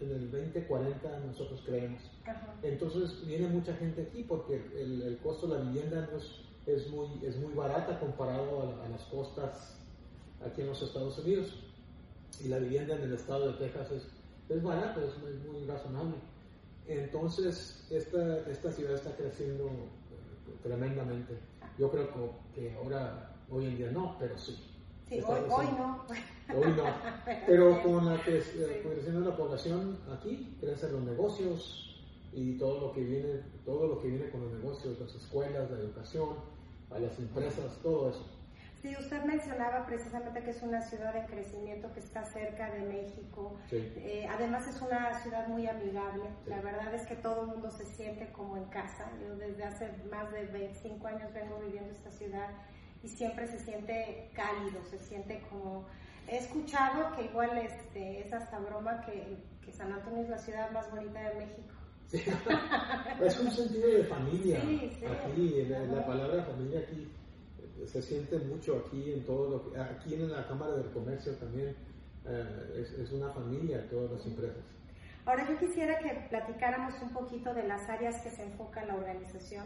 en 0.00 0.10
el 0.10 0.30
2040, 0.30 1.20
nosotros 1.20 1.62
creemos. 1.64 2.00
Ajá. 2.24 2.54
Entonces 2.62 3.26
viene 3.26 3.48
mucha 3.48 3.74
gente 3.74 4.02
aquí 4.02 4.22
porque 4.24 4.56
el, 4.76 5.02
el 5.02 5.18
costo 5.18 5.46
de 5.46 5.58
la 5.58 5.70
vivienda 5.70 6.08
es, 6.14 6.42
es 6.66 6.90
muy, 6.90 7.08
es 7.24 7.36
muy 7.38 7.54
barata 7.54 7.98
comparado 7.98 8.62
a, 8.62 8.84
a 8.84 8.88
las 8.88 9.02
costas 9.04 9.78
aquí 10.44 10.60
en 10.60 10.68
los 10.68 10.82
Estados 10.82 11.18
Unidos. 11.18 11.62
Y 12.44 12.48
la 12.48 12.58
vivienda 12.58 12.94
en 12.96 13.02
el 13.02 13.14
estado 13.14 13.52
de 13.52 13.58
Texas 13.58 13.90
es, 13.90 14.06
es 14.48 14.62
barata, 14.62 15.00
es 15.02 15.16
muy, 15.18 15.32
muy 15.50 15.66
razonable. 15.66 16.16
Entonces 16.88 17.86
esta, 17.90 18.38
esta 18.50 18.72
ciudad 18.72 18.94
está 18.94 19.14
creciendo 19.16 19.66
eh, 19.66 20.58
tremendamente. 20.62 21.38
Yo 21.78 21.90
creo 21.90 22.08
que, 22.54 22.74
ahora, 22.76 23.36
hoy 23.50 23.66
en 23.66 23.76
día 23.76 23.90
no, 23.90 24.16
pero 24.18 24.38
sí. 24.38 24.56
Sí, 25.08 25.20
hoy, 25.20 25.66
no. 25.78 26.04
Hoy 26.52 26.72
no. 26.76 26.84
Pero 27.46 27.80
con 27.80 28.06
la 28.06 28.20
que, 28.24 28.38
eh, 28.38 28.82
creciendo 28.82 29.20
la 29.20 29.36
población 29.36 29.98
aquí, 30.12 30.56
crecen 30.60 30.94
los 30.94 31.02
negocios 31.02 32.02
y 32.32 32.58
todo 32.58 32.80
lo 32.80 32.92
que 32.92 33.04
viene, 33.04 33.40
todo 33.64 33.86
lo 33.86 34.02
que 34.02 34.08
viene 34.08 34.28
con 34.30 34.40
los 34.40 34.52
negocios, 34.54 34.98
las 34.98 35.14
escuelas, 35.14 35.70
la 35.70 35.78
educación, 35.78 36.30
a 36.90 36.98
las 36.98 37.16
empresas, 37.20 37.78
todo 37.84 38.10
eso. 38.10 38.26
Sí, 38.86 38.94
usted 39.00 39.24
mencionaba 39.24 39.84
precisamente 39.84 40.44
que 40.44 40.50
es 40.50 40.62
una 40.62 40.80
ciudad 40.80 41.16
en 41.16 41.26
crecimiento 41.26 41.92
que 41.92 41.98
está 41.98 42.22
cerca 42.22 42.70
de 42.70 42.82
México. 42.82 43.56
Sí. 43.68 43.78
Eh, 43.96 44.28
además 44.30 44.68
es 44.68 44.80
una 44.80 45.12
ciudad 45.22 45.48
muy 45.48 45.66
amigable. 45.66 46.22
Sí. 46.44 46.50
La 46.50 46.60
verdad 46.60 46.94
es 46.94 47.04
que 47.04 47.16
todo 47.16 47.42
el 47.42 47.46
mundo 47.48 47.68
se 47.68 47.84
siente 47.84 48.30
como 48.30 48.56
en 48.56 48.66
casa. 48.66 49.10
Yo 49.20 49.34
desde 49.34 49.64
hace 49.64 49.90
más 50.08 50.30
de 50.30 50.44
25 50.46 51.04
años 51.04 51.32
vengo 51.32 51.58
viviendo 51.58 51.90
esta 51.90 52.12
ciudad 52.12 52.48
y 53.02 53.08
siempre 53.08 53.48
se 53.48 53.58
siente 53.58 54.30
cálido, 54.34 54.84
se 54.84 54.98
siente 54.98 55.42
como... 55.50 55.84
He 56.28 56.36
escuchado 56.36 57.10
que 57.16 57.24
igual 57.24 57.58
este, 57.58 58.20
es 58.20 58.32
hasta 58.32 58.60
broma 58.60 59.00
que, 59.00 59.36
que 59.64 59.72
San 59.72 59.92
Antonio 59.92 60.22
es 60.22 60.28
la 60.28 60.38
ciudad 60.38 60.70
más 60.70 60.88
bonita 60.92 61.28
de 61.28 61.34
México. 61.34 61.74
Sí. 62.06 62.22
es 63.20 63.40
un 63.40 63.50
sentido 63.50 63.88
de 63.88 64.04
familia. 64.04 64.60
Sí, 64.60 64.92
sí. 64.96 65.06
Aquí, 65.06 65.64
la, 65.64 65.80
la 65.80 66.06
palabra 66.06 66.44
familia 66.44 66.78
aquí 66.80 67.10
se 67.86 68.00
siente 68.02 68.38
mucho 68.38 68.84
aquí 68.86 69.12
en 69.12 69.24
todo 69.24 69.50
lo 69.50 69.70
que, 69.72 69.78
aquí 69.78 70.14
en 70.14 70.30
la 70.30 70.46
Cámara 70.48 70.72
del 70.74 70.90
Comercio 70.90 71.32
también 71.34 71.76
eh, 72.24 72.74
es, 72.82 72.92
es 72.92 73.12
una 73.12 73.30
familia 73.30 73.88
todas 73.90 74.10
las 74.12 74.26
empresas. 74.26 74.64
Ahora 75.24 75.46
yo 75.48 75.58
quisiera 75.58 75.98
que 75.98 76.26
platicáramos 76.30 76.94
un 77.02 77.10
poquito 77.10 77.52
de 77.52 77.64
las 77.66 77.88
áreas 77.88 78.20
que 78.22 78.30
se 78.30 78.44
enfoca 78.44 78.84
la 78.84 78.94
organización, 78.94 79.64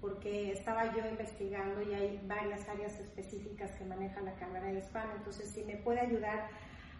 porque 0.00 0.52
estaba 0.52 0.94
yo 0.94 1.08
investigando 1.08 1.82
y 1.82 1.94
hay 1.94 2.20
varias 2.26 2.68
áreas 2.68 2.98
específicas 3.00 3.70
que 3.72 3.84
maneja 3.84 4.20
la 4.20 4.34
Cámara 4.34 4.66
de 4.66 4.78
Hispano, 4.78 5.10
entonces 5.16 5.50
si 5.50 5.64
me 5.64 5.76
puede 5.76 6.00
ayudar 6.00 6.48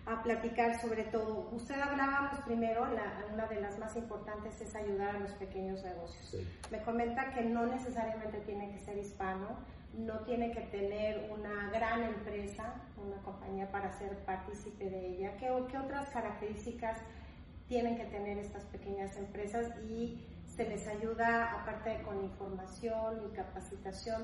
a 0.06 0.22
platicar 0.22 0.80
sobre 0.80 1.04
todo. 1.04 1.48
Usted 1.52 1.78
hablábamos 1.78 2.40
primero, 2.46 2.86
la- 2.86 3.26
una 3.32 3.46
de 3.46 3.60
las 3.60 3.78
más 3.78 3.94
importantes 3.94 4.60
es 4.60 4.74
ayudar 4.74 5.16
a 5.16 5.20
los 5.20 5.32
pequeños 5.32 5.82
negocios. 5.84 6.28
Sí. 6.30 6.48
Me 6.70 6.80
comenta 6.82 7.30
que 7.34 7.42
no 7.42 7.66
necesariamente 7.66 8.38
tiene 8.40 8.72
que 8.72 8.78
ser 8.78 8.96
hispano, 8.96 9.48
no 9.96 10.20
tiene 10.20 10.52
que 10.52 10.60
tener 10.62 11.30
una 11.30 11.70
gran 11.70 12.02
empresa, 12.02 12.74
una 12.96 13.16
compañía 13.22 13.70
para 13.70 13.90
ser 13.98 14.16
partícipe 14.24 14.88
de 14.88 15.16
ella. 15.16 15.36
¿Qué, 15.38 15.48
qué 15.70 15.78
otras 15.78 16.08
características 16.10 16.98
tienen 17.68 17.96
que 17.96 18.04
tener 18.04 18.38
estas 18.38 18.64
pequeñas 18.66 19.16
empresas 19.16 19.66
y 19.88 20.20
se 20.46 20.68
les 20.68 20.86
ayuda, 20.88 21.60
aparte 21.62 21.90
de 21.90 22.02
con 22.02 22.22
información 22.22 23.20
y 23.30 23.34
capacitación, 23.36 24.22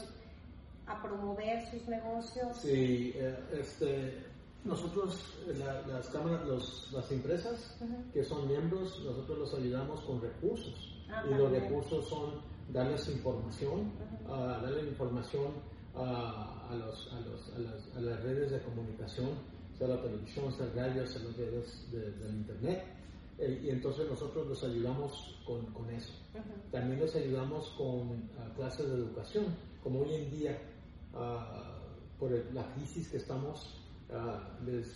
a 0.86 1.02
promover 1.02 1.64
sus 1.70 1.86
negocios? 1.88 2.56
Sí, 2.58 3.12
eh, 3.16 3.36
este, 3.52 4.22
nosotros, 4.64 5.38
eh, 5.48 5.54
la- 5.58 5.82
las 5.86 6.08
cámaras, 6.08 6.46
los- 6.46 6.90
las 6.92 7.10
empresas 7.10 7.76
Ujú. 7.80 8.12
que 8.12 8.22
son 8.24 8.46
miembros, 8.48 9.02
nosotros 9.04 9.38
los 9.38 9.54
ayudamos 9.54 10.00
con 10.02 10.20
recursos. 10.20 10.90
Ah, 11.10 11.22
y 11.26 11.30
los 11.34 11.42
también. 11.44 11.64
recursos 11.64 12.08
son 12.08 12.40
darles 12.72 13.08
información, 13.08 13.92
ah, 14.28 14.60
darle 14.62 14.88
información 14.88 15.52
ah, 15.94 16.68
a, 16.70 16.74
los, 16.74 17.12
a, 17.12 17.20
los, 17.20 17.52
a, 17.54 17.58
las, 17.58 17.96
a 17.96 18.00
las 18.00 18.22
redes 18.22 18.50
de 18.50 18.60
comunicación, 18.62 19.30
sea 19.78 19.88
la 19.88 20.00
televisión, 20.02 20.52
sea 20.52 20.66
el 20.66 20.72
radio, 20.74 21.06
sea 21.06 21.22
las 21.22 21.36
redes 21.36 21.88
de- 21.92 22.10
del 22.12 22.34
internet. 22.36 22.84
Eh, 23.38 23.62
y 23.64 23.70
entonces 23.70 24.08
nosotros 24.08 24.46
los 24.46 24.62
ayudamos 24.64 25.36
con, 25.44 25.66
con 25.72 25.90
eso. 25.90 26.12
También 26.70 27.00
les 27.00 27.14
ayudamos 27.16 27.68
con 27.70 28.30
clases 28.56 28.88
de 28.88 28.94
educación, 28.94 29.46
como 29.82 30.00
hoy 30.00 30.14
en 30.14 30.30
día, 30.30 30.58
por 32.18 32.32
el- 32.32 32.54
la 32.54 32.72
crisis 32.74 33.08
que 33.08 33.16
estamos, 33.18 33.80
les 34.64 34.86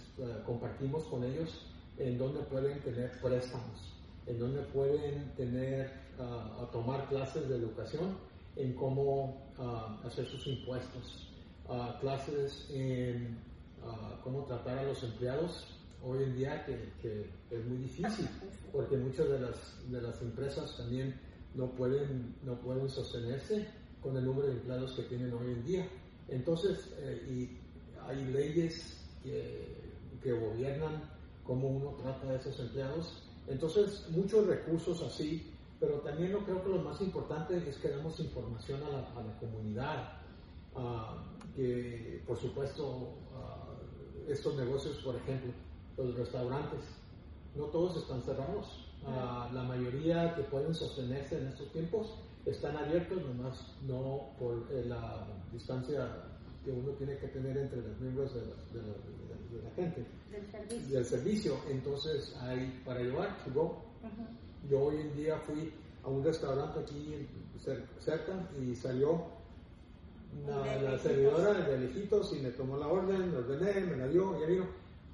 compartimos 0.47 1.05
con 1.05 1.25
ellos 1.25 1.67
en 1.99 2.17
donde 2.17 2.41
pueden 2.43 2.79
tener 2.81 3.11
préstamos, 3.21 3.95
en 4.27 4.39
donde 4.39 4.63
pueden 4.63 5.35
tener, 5.35 5.91
ah, 6.21 6.63
a 6.63 6.71
tomar 6.71 7.09
clases 7.09 7.49
de 7.49 7.57
educación 7.57 8.17
en 8.57 8.75
cómo 8.75 9.53
ah, 9.59 10.01
hacer 10.05 10.27
sus 10.27 10.47
impuestos, 10.47 11.31
ah, 11.69 11.97
clases 12.01 12.69
en 12.71 13.39
ah, 13.85 14.21
cómo 14.23 14.45
tratar 14.45 14.79
a 14.79 14.83
los 14.85 15.03
empleados 15.03 15.75
hoy 16.03 16.23
en 16.23 16.37
día 16.37 16.65
que 16.65 17.29
es 17.51 17.67
muy 17.67 17.79
difícil 17.79 18.29
porque 18.73 18.97
muchas 18.97 19.29
de 19.29 19.41
las, 19.41 19.91
de 19.91 20.01
las 20.01 20.21
empresas 20.23 20.77
también 20.77 21.15
no 21.55 21.71
pueden, 21.73 22.37
no 22.45 22.61
pueden 22.61 22.89
sostenerse 22.89 23.67
con 24.01 24.17
el 24.17 24.25
número 24.25 24.49
de 24.49 24.55
empleados 24.55 24.93
que 24.93 25.03
tienen 25.03 25.33
hoy 25.33 25.53
en 25.53 25.65
día. 25.65 25.89
Entonces, 26.29 26.93
eh, 26.99 27.27
y 27.29 27.59
hay 28.07 28.25
leyes 28.27 29.05
que, 29.23 29.93
que 30.23 30.33
gobiernan 30.33 31.03
cómo 31.45 31.69
uno 31.69 31.97
trata 32.03 32.31
a 32.31 32.37
esos 32.37 32.59
empleados. 32.61 33.23
Entonces, 33.47 34.07
muchos 34.11 34.47
recursos 34.47 35.03
así, 35.03 35.51
pero 35.81 36.01
también 36.01 36.33
yo 36.33 36.45
creo 36.45 36.63
que 36.63 36.71
lo 36.71 36.79
más 36.79 37.01
importante 37.01 37.57
es 37.69 37.77
que 37.79 37.89
damos 37.89 38.19
información 38.21 38.83
a 38.83 38.89
la, 38.91 38.99
a 39.21 39.23
la 39.23 39.39
comunidad. 39.39 40.13
Ah, 40.75 41.25
que, 41.57 42.23
por 42.27 42.37
supuesto, 42.39 43.15
ah, 43.35 43.75
estos 44.29 44.57
negocios, 44.57 44.99
por 45.05 45.17
ejemplo, 45.17 45.53
los 45.97 46.15
restaurantes, 46.17 46.81
no 47.57 47.65
todos 47.65 47.97
están 47.97 48.23
cerrados. 48.23 48.85
Ah, 49.07 49.49
la 49.55 49.63
mayoría 49.63 50.35
que 50.35 50.43
pueden 50.43 50.75
sostenerse 50.75 51.39
en 51.39 51.47
estos 51.49 51.71
tiempos 51.73 52.15
están 52.45 52.77
abiertos, 52.77 53.23
nomás 53.25 53.75
no 53.87 54.31
por 54.39 54.67
eh, 54.71 54.85
la 54.87 55.27
distancia 55.53 56.25
que 56.65 56.73
uno 56.73 56.91
tiene 56.93 57.17
que 57.19 57.29
tener 57.29 57.57
entre 57.57 57.81
los 57.81 57.99
miembros 58.01 58.35
de 58.35 58.41
la, 58.41 58.55
de 58.73 58.83
la- 58.89 58.95
de- 58.95 59.57
de 59.57 59.63
la 59.65 59.71
gente 59.71 60.07
Del 60.31 60.45
y 60.45 60.51
servicio. 60.51 60.95
del 60.97 61.05
servicio. 61.05 61.55
Entonces 61.71 62.37
hay 62.41 62.83
para 62.85 63.01
llevar, 63.01 63.43
to 63.45 63.51
go. 63.55 63.85
Yo 64.69 64.83
hoy 64.85 65.01
en 65.01 65.15
día 65.17 65.39
fui 65.39 65.73
a 66.05 66.09
un 66.09 66.25
restaurante 66.25 66.81
aquí 66.81 67.27
cer- 67.65 67.85
cerca 67.99 68.49
y 68.61 68.75
salió 68.75 69.25
la 70.47 70.63
lejitos. 70.77 71.01
servidora 71.03 71.53
de 71.55 71.79
lejitos 71.79 72.37
y 72.37 72.41
me 72.41 72.51
tomó 72.51 72.77
la 72.77 72.87
orden, 72.89 73.31
me 73.31 73.37
ordené, 73.39 73.81
me 73.81 73.97
la 73.97 74.09
dio, 74.09 74.39
ya 74.41 74.47
vino, 74.47 74.67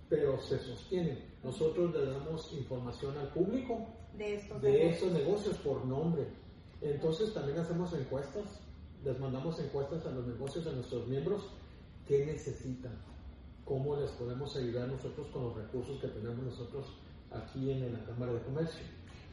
pero 0.09 0.41
se 0.41 0.59
sostiene. 0.59 1.19
Nosotros 1.43 1.95
le 1.95 2.07
damos 2.07 2.53
información 2.53 3.17
al 3.19 3.29
público 3.29 3.87
De 4.17 4.35
estos 4.37 4.61
de 4.63 4.71
negocios. 4.73 4.95
estos 4.95 5.13
negocios 5.13 5.57
por 5.59 5.85
nombre. 5.85 6.27
Entonces 6.81 7.33
también 7.33 7.59
hacemos 7.59 7.93
encuestas, 7.95 8.61
les 9.05 9.19
mandamos 9.21 9.59
encuestas 9.61 10.05
a 10.07 10.11
los 10.11 10.27
negocios, 10.27 10.67
a 10.67 10.73
nuestros 10.73 11.07
miembros, 11.07 11.43
qué 12.07 12.27
necesitan, 12.27 12.93
cómo 13.65 13.97
les 13.97 14.11
podemos 14.13 14.55
ayudar 14.57 14.89
nosotros 14.89 15.27
con 15.29 15.45
los 15.45 15.57
recursos 15.57 16.01
que 16.01 16.09
tenemos 16.09 16.45
nosotros 16.45 16.87
aquí 17.31 17.71
en 17.71 17.93
la 17.93 18.05
Cámara 18.05 18.33
de 18.33 18.41
Comercio. 18.43 18.83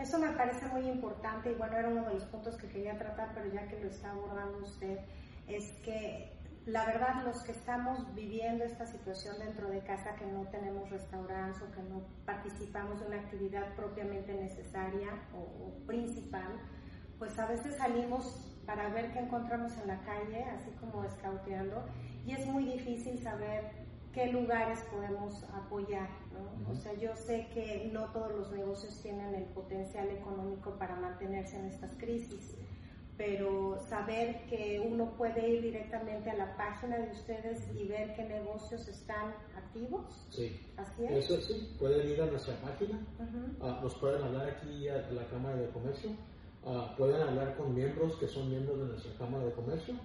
Eso 0.02 0.18
me 0.18 0.30
parece 0.30 0.66
muy 0.66 0.90
importante 0.90 1.52
y 1.52 1.56
bueno, 1.56 1.78
era 1.78 1.88
uno 1.88 2.06
de 2.08 2.16
los 2.16 2.24
puntos 2.26 2.58
que 2.58 2.68
quería 2.68 2.98
tratar, 2.98 3.36
pero 3.36 3.54
ya 3.54 3.68
que 3.68 3.80
lo 3.80 3.88
está 3.88 4.10
abordando 4.10 4.58
usted, 4.58 4.98
es 5.48 5.72
que 5.84 6.32
la 6.66 6.86
verdad 6.86 7.24
los 7.24 7.44
que 7.44 7.52
estamos 7.52 8.14
viviendo 8.16 8.64
esta 8.64 8.88
situación 8.88 9.38
dentro 9.38 9.70
de 9.70 9.80
casa, 9.82 10.16
que 10.16 10.26
no 10.26 10.48
tenemos 10.48 10.90
restaurantes 10.90 11.62
o 11.62 11.72
que 11.72 11.84
no 11.84 12.02
participamos 12.26 13.00
de 13.00 13.08
una 13.08 13.18
actividad 13.18 13.76
propiamente 13.76 14.34
necesaria 14.34 15.10
o, 15.36 15.68
o 15.68 15.86
principal, 15.86 16.60
pues 17.20 17.38
a 17.38 17.46
veces 17.46 17.76
salimos 17.76 18.58
para 18.66 18.90
ver 18.90 19.12
qué 19.12 19.20
encontramos 19.20 19.72
en 19.78 19.88
la 19.88 20.00
calle, 20.02 20.44
así 20.46 20.72
como 20.80 21.04
escauteando, 21.04 21.86
y 22.26 22.34
es 22.34 22.48
muy 22.48 22.66
difícil 22.66 23.20
saber 23.22 23.72
qué 24.14 24.28
lugares 24.28 24.80
podemos 24.92 25.44
apoyar. 25.54 26.10
¿no? 26.34 26.72
O 26.72 26.76
sea, 26.76 26.94
yo 26.94 27.16
sé 27.16 27.48
que 27.54 27.90
no 27.92 28.06
todos 28.12 28.32
los 28.32 28.52
negocios 28.52 29.00
tienen 29.02 29.34
el 29.36 29.46
potencial 29.46 30.10
económico 30.10 30.72
para 30.78 30.96
mantenerse 30.96 31.58
en 31.58 31.66
estas 31.66 31.96
crisis, 31.96 32.56
pero 33.18 33.78
saber 33.88 34.46
que 34.50 34.80
uno 34.80 35.12
puede 35.18 35.48
ir 35.50 35.62
directamente 35.62 36.30
a 36.30 36.36
la 36.36 36.58
página 36.58 36.98
de 36.98 37.12
ustedes 37.12 37.68
y 37.76 37.88
ver 37.88 38.16
qué 38.16 38.24
negocios 38.24 38.88
están 38.88 39.34
activos. 39.56 40.26
Sí, 40.30 40.60
Así 40.78 41.06
es. 41.06 41.30
eso 41.30 41.42
sí, 41.42 41.76
pueden 41.78 42.10
ir 42.10 42.22
a 42.22 42.26
nuestra 42.26 42.56
página, 42.62 43.00
ah, 43.62 43.80
nos 43.82 43.96
pueden 43.96 44.24
hablar 44.24 44.50
aquí 44.50 44.88
a 44.88 44.98
la 45.12 45.26
Cámara 45.28 45.58
de 45.58 45.70
Comercio, 45.70 46.12
ah, 46.66 46.96
pueden 46.98 47.22
hablar 47.22 47.56
con 47.56 47.76
miembros 47.76 48.16
que 48.18 48.28
son 48.28 48.50
miembros 48.50 48.80
de 48.80 48.86
nuestra 48.86 49.14
Cámara 49.18 49.46
de 49.46 49.52
Comercio 49.52 49.96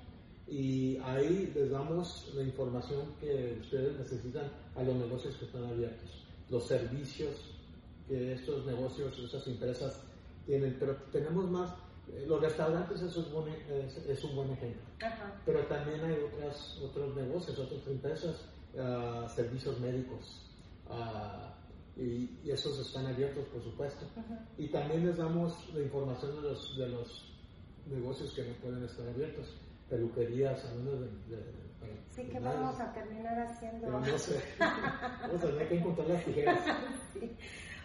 y 0.49 0.97
ahí 0.99 1.51
les 1.55 1.71
damos 1.71 2.31
la 2.35 2.43
información 2.43 3.01
que 3.21 3.59
ustedes 3.61 3.99
necesitan 3.99 4.51
a 4.77 4.83
los 4.83 4.95
negocios 4.97 5.35
que 5.37 5.45
están 5.47 5.65
abiertos, 5.65 6.25
los 6.51 6.67
servicios 6.67 7.35
que 8.09 8.35
estos 8.35 8.65
negocios, 8.67 9.19
esas 9.19 9.47
empresas 9.49 10.01
tienen, 10.47 10.77
pero 10.79 10.95
tenemos 11.11 11.51
más, 11.51 11.71
eh, 12.13 12.25
los 12.29 12.41
restaurantes 12.41 13.01
eso 13.03 13.21
es, 13.21 13.33
buen- 13.33 13.49
es- 13.69 13.97
es 14.07 14.23
un 14.25 14.37
buen 14.37 14.51
ejemplo. 14.53 14.83
Ajá. 15.03 15.43
Pero 15.45 15.67
también 15.67 16.01
hay 16.05 16.15
otras, 16.33 16.79
otros 16.81 17.17
negocios, 17.17 17.59
otras 17.59 17.85
empresas, 17.89 18.45
ah, 18.79 19.27
servicios 19.35 19.81
médicos, 19.81 20.43
ah, 20.89 21.53
y, 21.97 22.39
y 22.45 22.51
esos 22.53 22.79
están 22.79 23.07
abiertos, 23.07 23.45
por 23.47 23.63
supuesto. 23.65 24.05
Y 24.59 24.69
también 24.69 25.05
les 25.07 25.17
damos 25.17 25.53
la 25.75 25.81
información 25.81 26.37
de 26.37 26.43
los, 26.43 26.77
de 26.79 26.89
los 26.91 27.33
negocios 27.87 28.33
que 28.35 28.43
no 28.45 28.55
pueden 28.63 28.85
estar 28.85 29.09
abiertos, 29.09 29.47
peluquerías, 29.89 30.61
salones 30.61 31.01
de... 31.29 31.37
de- 31.37 31.67
para 31.81 31.93
Sí, 32.11 32.23
que 32.25 32.33
personales. 32.41 32.61
vamos 32.61 32.81
a 32.81 32.93
terminar 32.95 33.39
haciendo. 33.41 33.87
Pero 33.87 34.01
no 34.01 34.19
sé, 34.19 34.41
vamos 34.59 35.45
a 35.45 35.47
tener 35.47 35.69
que 35.69 35.79
encontrar 35.79 36.09
las 36.09 36.25
tijeras. 36.25 36.59
Sí. 37.13 37.37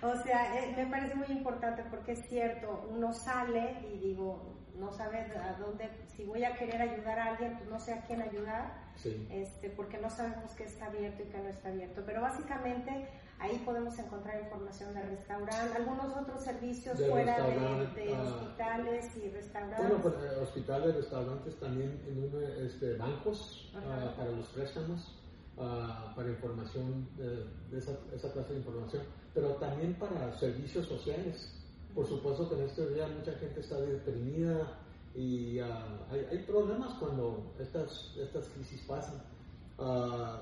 O 0.02 0.16
sea, 0.24 0.60
eh, 0.64 0.74
me 0.78 0.86
parece 0.88 1.16
muy 1.16 1.28
importante 1.28 1.84
porque 1.92 2.14
es 2.14 2.26
cierto, 2.28 2.88
uno 2.90 3.14
sale 3.14 3.78
y 3.94 4.00
digo, 4.00 4.56
no 4.80 4.92
sabes 4.92 5.36
a 5.36 5.54
dónde, 5.60 5.90
si 6.16 6.24
voy 6.24 6.44
a 6.44 6.56
querer 6.56 6.82
ayudar 6.82 7.20
a 7.20 7.26
alguien, 7.32 7.58
pues 7.58 7.70
no 7.70 7.80
sé 7.80 7.94
a 7.94 8.02
quién 8.06 8.22
ayudar, 8.22 8.74
Sí. 8.96 9.28
este, 9.32 9.70
porque 9.70 9.98
no 9.98 10.10
sabemos 10.10 10.52
qué 10.54 10.64
está 10.66 10.88
abierto 10.88 11.24
y 11.24 11.26
qué 11.28 11.38
no 11.40 11.50
está 11.50 11.70
abierto. 11.70 12.04
Pero 12.06 12.22
básicamente 12.22 13.08
ahí 13.40 13.62
podemos 13.66 13.98
encontrar 13.98 14.40
información 14.42 14.94
de 14.94 15.02
restaurante, 15.02 15.78
algunos 15.78 16.16
otros 16.16 16.44
servicios 16.44 16.98
De 16.98 17.10
fuera 17.10 17.38
de, 17.42 18.14
ah. 18.14 18.24
hospitales 18.24 19.18
y 19.18 19.30
restaurantes. 19.30 19.80
Bueno, 19.80 20.02
pues 20.02 20.14
eh, 20.16 20.38
hospitales, 20.42 20.96
restaurantes, 20.96 21.56
también 21.60 22.02
en 22.08 22.24
uno, 22.24 22.40
este, 22.40 22.96
bancos 22.96 23.72
ah, 23.76 24.14
para 24.16 24.32
los 24.32 24.48
préstamos, 24.48 25.20
ah, 25.58 26.14
para 26.16 26.30
información, 26.30 27.08
de, 27.18 27.46
de 27.72 27.78
esa, 27.80 27.94
esa 28.14 28.32
clase 28.32 28.54
de 28.54 28.60
información, 28.60 29.04
pero 29.34 29.56
también 29.56 29.96
para 29.96 30.34
servicios 30.38 30.86
sociales. 30.88 31.58
Por 31.96 32.08
supuesto 32.08 32.48
que 32.50 32.56
en 32.56 32.62
este 32.62 32.88
día 32.94 33.08
mucha 33.08 33.34
gente 33.34 33.60
está 33.60 33.80
deprimida 33.82 34.80
y 35.14 35.60
ah, 35.60 36.08
hay, 36.10 36.22
hay 36.32 36.38
problemas 36.46 36.94
cuando 37.00 37.54
estas, 37.60 38.16
estas 38.18 38.48
crisis 38.50 38.82
pasan. 38.88 39.22
Ah, 39.78 40.42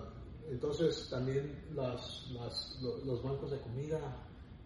entonces 0.50 1.08
también 1.10 1.64
las, 1.76 2.30
las- 2.32 2.80
lo- 2.82 2.98
los 3.06 3.24
bancos 3.24 3.52
de 3.52 3.58
comida 3.60 4.00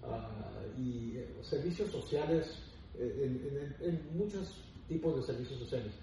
ah, 0.04 0.52
y 0.78 1.18
eh, 1.18 1.38
servicios 1.42 1.90
sociales, 1.92 2.58
eh, 2.96 3.76
en, 3.82 4.18
muchos 4.18 4.64
tipos 4.88 5.16
de 5.16 5.24
servicios 5.24 5.60
sociales, 5.60 5.94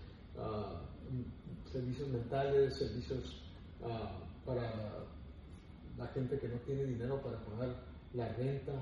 servicios 1.70 2.08
mentales, 2.08 2.76
servicios 2.78 3.42
para 4.46 5.04
la 5.98 6.06
gente 6.08 6.38
que 6.38 6.48
no 6.48 6.56
tiene 6.60 6.84
dinero 6.84 7.20
para 7.22 7.38
pagar 7.44 7.76
la 8.14 8.28
renta. 8.34 8.72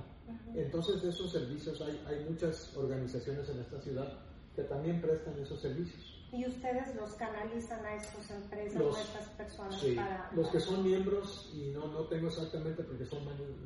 Entonces 0.54 1.02
de 1.02 1.10
esos 1.10 1.30
servicios 1.30 1.80
hay, 1.80 2.00
hay 2.06 2.24
muchas 2.28 2.76
organizaciones 2.76 3.48
en 3.48 3.60
esta 3.60 3.80
ciudad 3.80 4.12
que 4.56 4.62
también 4.64 5.00
prestan 5.00 5.38
esos 5.40 5.60
servicios. 5.60 6.14
Y 6.30 6.46
ustedes 6.46 6.94
los 6.94 7.12
canalizan 7.14 7.84
a 7.86 7.94
estas 7.94 8.30
empresas 8.30 8.78
Los- 8.78 8.94
o 8.94 8.96
a 8.98 9.00
estas 9.02 9.28
personas 9.30 9.80
Sí, 9.80 9.94
para... 9.94 10.30
los 10.34 10.48
que 10.48 10.60
son 10.60 10.82
miembros, 10.84 11.50
y 11.54 11.70
no, 11.70 11.86
no 11.86 12.00
tengo 12.02 12.28
exactamente 12.28 12.82
porque 12.82 13.06
son 13.06 13.20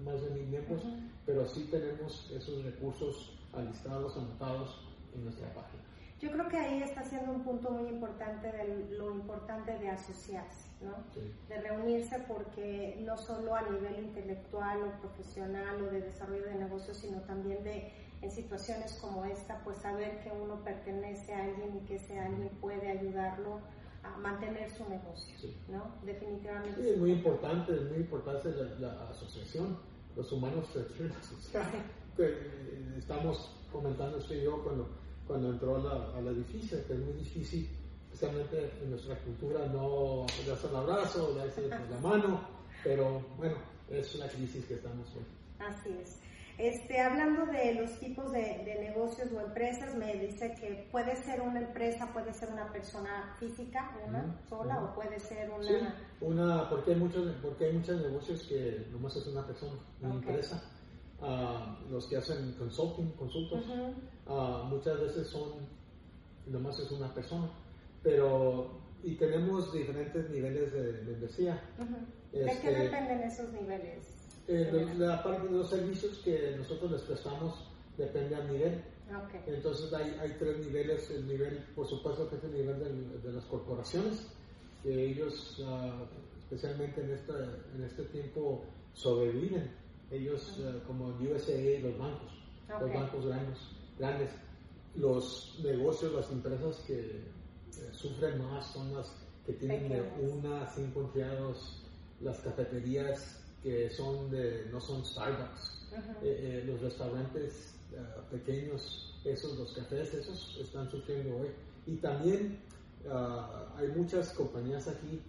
más, 0.04 0.22
de 0.22 0.30
mil 0.30 0.46
miembros, 0.46 0.84
Ujú. 0.84 0.92
pero 1.26 1.48
sí 1.48 1.66
tenemos 1.70 2.30
esos 2.30 2.62
recursos 2.64 3.32
alistados, 3.52 4.16
anotados 4.16 4.80
en 5.14 5.24
nuestra 5.24 5.48
página. 5.54 5.82
Yo 6.20 6.30
creo 6.30 6.48
que 6.48 6.56
ahí 6.56 6.82
está 6.84 7.02
siendo 7.02 7.32
un 7.32 7.42
punto 7.42 7.70
muy 7.70 7.88
importante 7.90 8.46
de 8.52 8.90
lo 8.96 9.10
importante 9.12 9.76
de 9.78 9.88
asociarse, 9.88 10.68
¿no? 10.84 10.94
Sí. 11.14 11.20
De 11.48 11.60
reunirse 11.60 12.18
porque 12.28 13.00
no 13.04 13.16
solo 13.16 13.54
a 13.54 13.62
nivel 13.62 13.98
intelectual 14.04 14.82
o 14.82 15.00
profesional 15.00 15.80
o 15.82 15.90
de 15.90 16.00
desarrollo 16.02 16.44
de 16.44 16.54
negocios, 16.56 16.96
sino 16.98 17.20
también 17.22 17.62
de 17.64 17.92
en 18.22 18.30
situaciones 18.30 18.92
como 19.00 19.24
esta, 19.24 19.62
pues 19.64 19.78
saber 19.78 20.22
que 20.22 20.30
uno 20.30 20.62
pertenece 20.62 21.34
a 21.34 21.42
alguien 21.44 21.76
y 21.82 21.86
que 21.86 21.96
ese 21.96 22.20
alguien 22.20 22.50
puede 22.60 22.88
ayudarlo 22.88 23.60
a 24.04 24.16
mantener 24.18 24.70
su 24.70 24.88
negocio, 24.88 25.36
Sí. 25.38 25.56
¿no? 25.68 25.94
Definitivamente. 26.04 26.80
Sí, 26.82 26.88
es 26.90 26.98
muy 26.98 27.12
importante, 27.12 27.74
es 27.74 27.82
muy 27.90 27.98
importante 27.98 28.50
la, 28.50 28.78
la 28.94 29.08
asociación, 29.10 29.76
los 30.16 30.30
humanos. 30.32 30.68
Que, 32.16 32.24
eh, 32.24 32.94
estamos 32.98 33.56
comentando 33.72 34.18
usted 34.18 34.36
y 34.36 34.44
yo 34.44 34.62
cuando, 34.62 34.88
cuando 35.26 35.50
entró 35.50 35.76
a 35.76 35.78
la- 35.80 36.18
al 36.18 36.26
edificio, 36.28 36.78
que 36.86 36.92
es 36.92 36.98
muy 37.00 37.14
difícil, 37.14 37.68
especialmente 38.12 38.70
en 38.82 38.90
nuestra 38.90 39.16
cultura, 39.20 39.66
no 39.66 40.26
darse 40.46 40.68
el 40.68 40.76
abrazo, 40.76 41.34
darse 41.34 41.68
la 41.68 41.98
mano, 42.00 42.40
pero 42.84 43.22
bueno, 43.36 43.56
es 43.90 44.14
la 44.16 44.28
crisis 44.28 44.64
que 44.66 44.74
estamos 44.74 45.08
hoy. 45.16 45.24
Así 45.58 45.90
es. 46.02 46.18
Este, 46.58 47.00
hablando 47.00 47.46
de 47.46 47.74
los 47.74 47.98
tipos 47.98 48.30
de, 48.30 48.62
de 48.64 48.76
negocios 48.78 49.32
o 49.32 49.40
empresas, 49.40 49.94
me 49.96 50.14
dice 50.14 50.54
que 50.60 50.86
puede 50.92 51.16
ser 51.16 51.40
una 51.40 51.60
empresa, 51.60 52.12
puede 52.12 52.32
ser 52.34 52.50
una 52.50 52.70
persona 52.70 53.34
física, 53.40 53.96
una 54.06 54.38
sola, 54.48 54.84
o 54.84 54.94
puede 54.94 55.18
ser 55.18 55.50
una... 55.50 55.66
Sí, 55.66 55.74
una, 56.20 56.68
porque 56.68 56.92
hay 56.92 56.96
muchos, 56.98 57.34
porque 57.42 57.64
hay 57.64 57.72
muchos 57.72 58.02
negocios 58.02 58.42
que 58.42 58.86
nomás 58.92 59.16
es 59.16 59.26
una 59.26 59.46
persona, 59.46 59.80
una 60.02 60.14
empresa. 60.14 60.62
Ah, 61.22 61.78
los 61.88 62.06
que 62.06 62.16
hacen 62.18 62.52
consulting, 62.58 63.12
consultos, 63.12 63.64
ah, 64.26 64.66
muchas 64.68 65.00
veces 65.00 65.28
son, 65.28 65.52
nomás 66.46 66.78
es 66.78 66.90
una 66.92 67.12
persona. 67.14 67.48
Pero, 68.02 68.80
y 69.02 69.14
tenemos 69.16 69.72
diferentes 69.72 70.28
niveles 70.30 70.72
de 70.72 71.02
membresía. 71.04 71.60
Ujú. 71.78 71.96
¿De 72.32 72.46
Este, 72.50 72.62
qué 72.68 72.74
dependen 72.74 73.20
esos 73.22 73.52
niveles? 73.52 74.18
Eh, 74.48 74.94
la 74.98 75.22
parte 75.22 75.46
de 75.48 75.52
los 75.52 75.70
servicios 75.70 76.18
que 76.24 76.56
nosotros 76.56 76.90
les 76.92 77.02
prestamos 77.02 77.54
depende 77.96 78.34
al 78.34 78.50
nivel. 78.52 78.82
Ok. 79.08 79.34
Entonces 79.46 79.92
hay, 79.92 80.16
hay 80.20 80.36
tres 80.38 80.58
niveles, 80.58 81.10
el 81.10 81.26
nivel, 81.28 81.58
por 81.76 81.86
supuesto 81.86 82.28
que 82.28 82.36
es 82.36 82.44
el 82.44 82.52
nivel 82.52 82.78
del- 82.80 83.22
de, 83.22 83.32
las 83.32 83.44
corporaciones, 83.44 84.26
que 84.82 85.10
ellos, 85.10 85.62
ah, 85.64 86.04
especialmente 86.38 87.02
en, 87.02 87.12
esta, 87.12 87.34
en 87.74 87.84
este 87.84 88.04
tiempo, 88.04 88.64
sobreviven. 88.94 89.70
Ellos, 90.10 90.60
ah, 90.64 90.82
como 90.86 91.08
USA, 91.18 91.80
los 91.82 91.98
bancos, 91.98 92.32
los 92.68 92.82
Ok. 92.90 92.94
bancos 92.94 93.26
grandes, 93.26 93.58
grandes, 93.98 94.30
los 94.96 95.60
negocios, 95.62 96.12
las 96.14 96.30
empresas 96.32 96.78
que 96.86 97.22
sufren 98.02 98.42
más 98.44 98.66
son 98.72 98.92
las 98.94 99.12
que 99.46 99.52
tienen 99.54 99.88
de 99.88 100.02
una 100.32 100.62
a 100.62 100.68
cinco 100.68 101.00
empleados, 101.02 101.82
las 102.20 102.38
cafeterías 102.40 103.38
que 103.62 103.90
son 103.90 104.30
de, 104.30 104.66
no 104.72 104.80
son 104.80 105.04
Starbucks, 105.04 105.88
eh, 105.92 106.02
eh, 106.22 106.64
los 106.66 106.80
restaurantes 106.80 107.74
ah, 107.96 108.22
pequeños, 108.30 109.14
esos, 109.24 109.56
los 109.58 109.72
cafés, 109.72 110.12
esos 110.14 110.58
están 110.60 110.90
sufriendo 110.90 111.36
hoy. 111.38 111.48
Y 111.86 111.96
también 111.96 112.58
ah, 113.10 113.72
hay 113.76 113.88
muchas 113.88 114.32
compañías 114.32 114.88
aquí, 114.88 115.20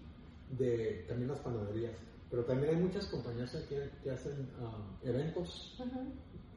de, 0.57 1.05
también 1.07 1.29
las 1.29 1.39
panaderías, 1.39 1.93
pero 2.29 2.43
también 2.45 2.75
hay 2.75 2.81
muchas 2.81 3.05
compañías 3.07 3.51
que, 3.69 3.89
que 4.03 4.11
hacen 4.11 4.49
ah, 4.61 4.77
eventos 5.03 5.75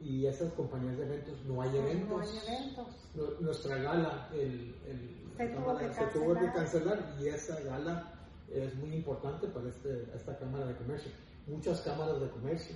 y 0.01 0.25
esas 0.27 0.53
compañías 0.53 0.97
de 0.97 1.05
eventos 1.05 1.33
no 1.47 1.61
hay 1.61 1.69
No, 1.69 1.75
no 1.81 1.87
eventos. 1.87 2.21
hay 2.31 2.55
eventos. 2.55 2.87
Nu- 3.15 3.41
Nuestra 3.45 3.77
gala 3.77 4.29
el, 4.33 4.75
el- 4.87 5.26
Se 5.37 5.47
tuvo 5.47 5.77
que 5.77 5.93
se 5.93 6.05
tuvo 6.07 6.33
que 6.33 6.51
cancelar. 6.51 7.15
y 7.19 7.27
esa 7.27 7.59
gala 7.61 8.13
es 8.51 8.75
muy 8.75 8.93
importante 8.95 9.47
para 9.47 9.69
este, 9.69 10.07
esta 10.15 10.37
Cámara 10.37 10.65
de 10.65 10.75
Comercio. 10.75 11.11
Muchas 11.47 11.79
cámaras 11.81 12.19
de 12.19 12.29
comercio, 12.29 12.75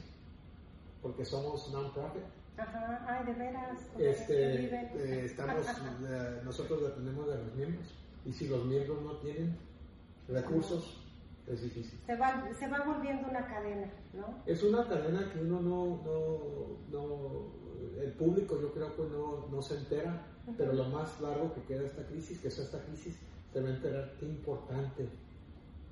porque 1.02 1.26
somos 1.26 1.70
non-profit, 1.74 2.24
Ajá, 2.58 3.06
ay, 3.06 3.26
de 3.26 3.34
veras. 3.34 3.80
este, 4.00 4.66
eh, 4.66 5.26
estamos, 5.26 5.66
eh, 5.68 6.42
nosotros 6.46 6.82
dependemos 6.82 7.28
de 7.28 7.38
los 7.38 7.54
miembros 7.56 7.94
y 8.26 8.32
si 8.32 8.48
los 8.48 8.64
miembros 8.64 9.02
no 9.02 9.18
tienen 9.18 9.58
recursos 10.30 11.04
es 11.48 11.64
difícil. 11.64 12.00
se, 12.06 12.16
va, 12.16 12.48
se 12.58 12.68
va 12.70 12.86
volviendo 12.86 13.28
una 13.28 13.46
cadena, 13.46 13.92
¿no? 14.14 14.42
Es 14.46 14.64
una 14.64 14.88
cadena 14.88 15.30
que 15.34 15.40
uno 15.40 15.60
no, 15.60 16.02
no, 16.06 16.78
no 16.92 18.02
el 18.02 18.14
público 18.14 18.58
yo 18.62 18.72
creo 18.72 18.96
que 18.96 19.04
no, 19.04 19.48
no 19.52 19.62
se 19.62 19.76
entera, 19.78 20.28
pero 20.58 20.74
lo 20.74 20.86
más 20.86 21.20
largo 21.22 21.54
que 21.54 21.62
queda 21.64 21.84
esta 21.84 22.06
crisis, 22.06 22.40
que 22.40 22.48
es 22.48 22.60
esta 22.60 22.80
crisis, 22.84 23.18
se 23.52 23.62
va 23.62 23.70
a 23.70 23.72
enterar 23.72 24.14
qué 24.20 24.26
importante 24.26 25.10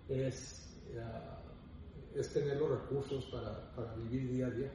es, 0.07 0.77
eh, 0.93 2.19
es 2.19 2.33
tener 2.33 2.57
los 2.57 2.69
recursos 2.81 3.25
para, 3.25 3.71
para 3.75 3.93
vivir 3.95 4.31
día 4.31 4.47
a 4.47 4.49
día. 4.49 4.71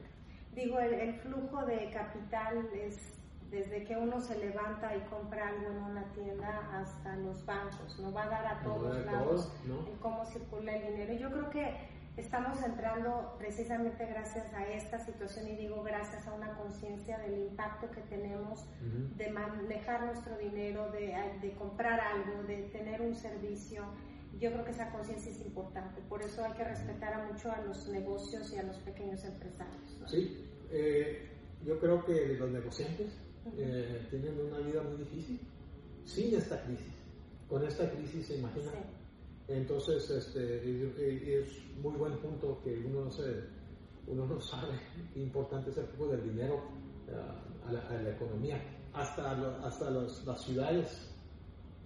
Digo, 0.53 0.79
el, 0.79 0.93
el 0.93 1.13
flujo 1.15 1.65
de 1.65 1.89
capital 1.91 2.69
es 2.73 3.15
desde 3.51 3.83
que 3.83 3.95
uno 3.95 4.19
se 4.19 4.37
levanta 4.37 4.95
y 4.95 5.01
compra 5.01 5.49
algo 5.49 5.71
en 5.71 5.77
una 5.77 6.03
tienda 6.13 6.79
hasta 6.79 7.15
los 7.17 7.45
bancos, 7.45 7.99
no 7.99 8.11
va 8.11 8.23
a 8.23 8.29
dar 8.29 8.45
a 8.47 8.63
No 8.63 8.73
todos 8.75 8.95
a 8.95 8.99
a 8.99 9.05
lados 9.05 9.29
todos, 9.29 9.65
¿no? 9.65 9.87
en 9.87 9.97
cómo 9.97 10.25
circula 10.25 10.75
el 10.75 10.93
dinero. 10.93 11.13
Yo 11.13 11.31
creo 11.31 11.49
que 11.49 11.94
estamos 12.17 12.61
entrando 12.63 13.35
precisamente 13.37 14.05
gracias 14.05 14.53
a 14.53 14.67
esta 14.67 14.99
situación 14.99 15.47
y 15.49 15.55
digo 15.55 15.83
gracias 15.83 16.27
a 16.27 16.33
una 16.33 16.55
conciencia 16.55 17.17
del 17.19 17.39
impacto 17.39 17.91
que 17.91 18.01
tenemos 18.01 18.65
de 19.17 19.31
manejar 19.31 20.05
nuestro 20.05 20.37
dinero, 20.37 20.91
de, 20.91 21.13
de 21.41 21.53
comprar 21.55 21.99
algo, 21.99 22.43
de 22.43 22.63
tener 22.71 23.01
un 23.01 23.15
servicio. 23.15 23.83
Yo 24.39 24.51
creo 24.51 24.65
que 24.65 24.71
esa 24.71 24.91
conciencia 24.91 25.31
es 25.31 25.41
importante, 25.41 26.01
por 26.09 26.21
eso 26.21 26.43
hay 26.43 26.53
que 26.53 26.63
respetar 26.63 27.13
a 27.13 27.31
mucho 27.31 27.51
a 27.51 27.61
los 27.61 27.87
negocios 27.87 28.51
y 28.53 28.57
a 28.57 28.63
los 28.63 28.77
pequeños 28.77 29.23
empresarios. 29.23 29.97
¿no? 29.99 30.07
Sí, 30.07 30.45
eh, 30.71 31.29
yo 31.65 31.79
creo 31.79 32.03
que 32.03 32.35
los 32.37 32.49
negociantes 32.51 33.13
eh, 33.57 34.07
tienen 34.09 34.39
una 34.39 34.59
vida 34.59 34.81
muy 34.83 34.97
difícil 34.97 35.39
sin 36.03 36.35
esta 36.35 36.61
crisis. 36.63 36.93
Con 37.49 37.65
esta 37.65 37.89
crisis, 37.91 38.27
se 38.27 38.37
imagina. 38.37 38.71
Sí. 38.71 38.77
Entonces, 39.47 40.09
este, 40.09 41.41
es, 41.41 41.49
muy 41.81 41.95
buen 41.97 42.17
punto 42.17 42.59
que 42.63 42.79
uno 42.85 43.05
no, 43.05 43.11
se, 43.11 43.43
uno 44.07 44.25
no 44.25 44.39
sabe 44.41 44.79
importante 45.15 45.69
es 45.69 45.77
el 45.77 45.85
flujo 45.87 46.11
del 46.11 46.23
dinero 46.23 46.61
ah, 47.13 47.67
a, 47.67 47.71
la, 47.71 48.09
economía. 48.09 48.61
Hasta, 48.93 49.35
lo- 49.35 49.65
hasta 49.65 49.89
los- 49.91 50.25
las 50.25 50.41
ciudades. 50.41 51.11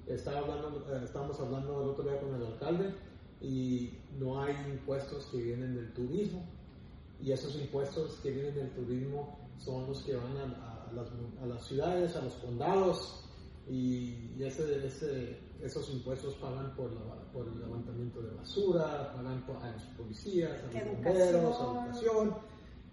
Estaba 0.08 0.40
hablando, 0.40 0.86
eh, 0.96 1.02
estábamos 1.04 1.40
hablando 1.40 1.84
el 1.84 1.90
otro 1.90 2.04
día 2.04 2.20
con 2.20 2.34
el 2.36 2.46
alcalde 2.46 2.94
y 3.42 3.92
no 4.18 4.42
hay 4.42 4.54
impuestos 4.72 5.26
que 5.28 5.38
vienen 5.42 5.76
del 5.76 5.94
turismo. 5.94 6.46
Y 7.22 7.32
esos 7.32 7.56
impuestos 7.56 8.20
que 8.24 8.32
vienen 8.32 8.56
del 8.56 8.70
turismo 8.72 9.38
son 9.58 9.88
los 9.88 10.02
que 10.04 10.16
van 10.16 10.38
a, 10.38 10.88
a 10.90 10.94
las, 10.94 11.08
a 11.42 11.46
las 11.46 11.66
ciudades, 11.68 12.16
a 12.16 12.22
los 12.22 12.34
condados, 12.36 13.26
y, 13.70 14.36
ese, 14.44 14.86
ese- 14.88 15.38
esos 15.62 15.90
impuestos 15.94 16.36
pagan 16.36 16.74
por, 16.76 16.92
la- 16.94 17.16
por 17.34 17.48
el 17.48 17.60
levantamiento 17.60 18.22
de 18.22 18.32
basura, 18.36 19.14
pagan 19.14 19.46
por- 19.46 19.58
a 19.58 19.72
los 19.72 19.84
policías, 19.98 20.52
a 20.64 20.66
los 20.80 20.96
bomberos, 20.96 21.60
a 21.60 21.64
educación. 21.64 22.36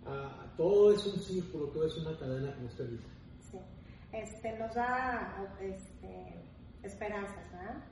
a- 0.05 0.53
todo 0.57 0.93
es 0.93 1.05
un 1.07 1.21
círculo, 1.21 1.67
todo 1.69 1.87
es 1.87 1.97
una 1.99 2.17
cadena, 2.19 2.55
como 2.55 2.67
usted 2.67 2.89
dice. 2.91 3.05
Sí. 3.51 3.59
Este, 4.13 4.59
nos 4.59 4.75
da 4.75 5.57
este, 5.61 6.43
esperanzas, 6.83 7.51
¿verdad? 7.53 7.83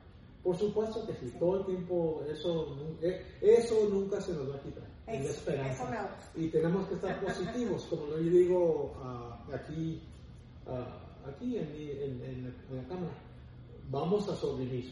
Por 0.42 0.56
supuesto 0.56 1.06
que 1.06 1.14
sí, 1.14 1.30
Sí. 1.30 1.38
todo 1.38 1.60
el 1.60 1.66
tiempo 1.66 2.22
eso, 2.30 2.76
eh, 3.02 3.24
eso 3.40 3.88
nunca 3.90 4.20
se 4.20 4.32
nos 4.34 4.50
va 4.50 4.56
a 4.56 4.60
quitar, 4.60 4.84
es 5.06 5.24
la 5.24 5.30
esperanza. 5.30 6.16
Y 6.34 6.48
tenemos 6.48 6.86
que 6.88 6.94
estar 6.96 7.20
positivos, 7.24 7.84
como 7.86 8.06
yo 8.08 8.18
digo 8.18 8.94
ah, 9.02 9.42
aquí, 9.54 10.02
ah, 10.66 11.00
aquí 11.28 11.56
en, 11.58 11.66
en- 11.74 12.22
en 12.24 12.44
la- 12.44 12.70
en 12.70 12.76
la 12.76 12.88
cámara, 12.88 13.12
vamos 13.90 14.28
a 14.28 14.36
sobrevivir, 14.36 14.84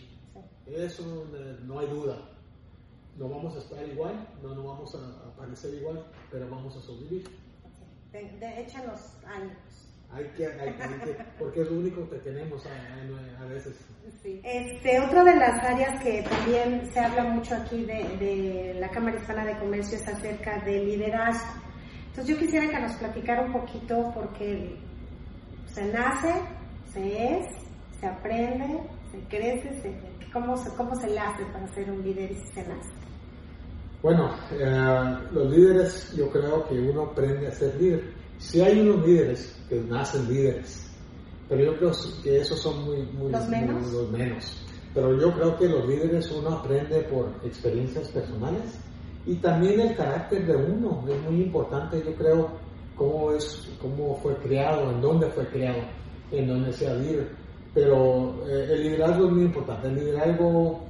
Sí. 0.65 0.75
eso 0.75 1.27
eh, 1.35 1.57
no 1.65 1.79
hay 1.79 1.87
duda. 1.89 2.29
No 3.19 3.29
vamos 3.29 3.55
a 3.57 3.59
estar 3.59 3.87
igual, 3.87 4.27
no, 4.43 4.55
no 4.55 4.65
vamos 4.65 4.95
a, 4.95 5.29
a 5.29 5.37
parecer 5.37 5.75
igual, 5.75 6.03
pero 6.31 6.49
vamos 6.49 6.75
a 6.77 6.81
sobrevivir. 6.81 7.25
Sí. 7.27 8.19
De, 8.19 8.39
de- 8.39 8.61
échanos 8.63 9.01
ánimos. 9.27 9.89
Hay 10.11 10.25
que, 10.37 10.47
hay, 10.47 10.69
hay 10.69 11.01
que, 11.05 11.17
porque 11.39 11.63
es 11.63 11.71
lo 11.71 11.79
único 11.79 12.09
que 12.11 12.19
tenemos 12.19 12.65
a, 12.67 13.43
a- 13.43 13.47
veces. 13.47 13.79
Este, 14.45 15.01
otra 15.01 15.25
de 15.25 15.37
las 15.37 15.63
áreas 15.65 16.03
que 16.03 16.23
también 16.23 16.85
se 16.93 17.01
habla 17.01 17.25
mucho 17.25 17.55
aquí 17.55 17.85
de, 17.85 18.05
de 18.19 18.75
la 18.79 18.91
Cámara 18.91 19.17
Hispana 19.19 19.45
de 19.47 19.59
Comercio 19.59 19.97
es 19.97 20.07
acerca 20.09 20.63
del 20.65 20.85
liderazgo. 20.87 21.63
Entonces 22.09 22.27
yo 22.35 22.39
quisiera 22.39 22.69
que 22.69 22.79
nos 22.81 22.93
platicara 22.97 23.43
un 23.43 23.53
poquito 23.53 24.11
porque 24.15 24.77
se 25.73 25.93
nace, 25.93 26.33
se 26.93 27.25
es, 27.39 27.47
se 28.01 28.07
aprende, 28.07 28.81
se 29.11 29.19
crece, 29.29 29.81
se, 29.81 30.31
cómo, 30.33 30.57
se, 30.57 30.71
cómo 30.77 30.95
se 30.97 31.09
le 31.09 31.19
hace 31.19 31.45
para 31.47 31.67
ser 31.75 31.91
un 31.91 32.03
líder 32.03 32.31
y 32.33 32.35
si 32.37 32.47
se 32.55 32.67
nace. 32.69 32.91
Bueno, 34.03 34.31
eh, 34.53 35.17
los 35.33 35.49
líderes, 35.51 36.13
yo 36.17 36.29
creo 36.31 36.67
que 36.69 36.75
uno 36.79 37.03
aprende 37.03 37.47
a 37.47 37.53
ser 37.53 37.81
líder. 37.81 38.13
Si 38.39 38.61
hay 38.61 38.81
unos 38.81 39.07
líderes 39.07 39.57
que 39.69 39.81
nacen 39.81 40.29
líderes, 40.29 40.91
pero 41.49 41.65
yo 41.65 41.77
creo 41.79 41.93
que 42.25 42.41
esos 42.41 42.61
son 42.61 42.85
muy, 42.85 43.03
muy 43.13 43.31
¿Los 43.31 43.49
menos? 43.49 43.83
muy- 43.83 43.93
los 43.93 44.11
menos. 44.11 44.67
Pero 44.95 45.19
yo 45.19 45.33
creo 45.35 45.57
que 45.57 45.69
los 45.69 45.89
líderes 45.89 46.31
uno 46.33 46.51
aprende 46.57 47.01
por 47.05 47.31
experiencias 47.45 48.09
personales 48.09 48.79
y 49.25 49.37
también 49.37 49.81
el 49.81 49.97
carácter 49.97 50.47
de 50.47 50.57
uno 50.57 51.05
es 51.09 51.23
muy 51.23 51.43
importante. 51.43 52.03
Yo 52.05 52.15
creo 52.17 52.51
cómo 52.97 53.33
es, 53.33 53.69
cómo 53.81 54.17
fue 54.23 54.37
creado, 54.37 54.91
en 54.91 55.01
dónde 55.01 55.27
fue 55.29 55.47
creado, 55.49 55.83
en 56.31 56.49
dónde 56.49 56.73
sea 56.73 56.95
líder. 56.95 57.29
Pero 57.75 58.47
eh, 58.49 58.69
el 58.71 58.83
liderazgo 58.83 59.27
es 59.27 59.33
muy 59.33 59.43
importante. 59.45 59.89
El 59.89 59.95
liderazgo 59.97 60.81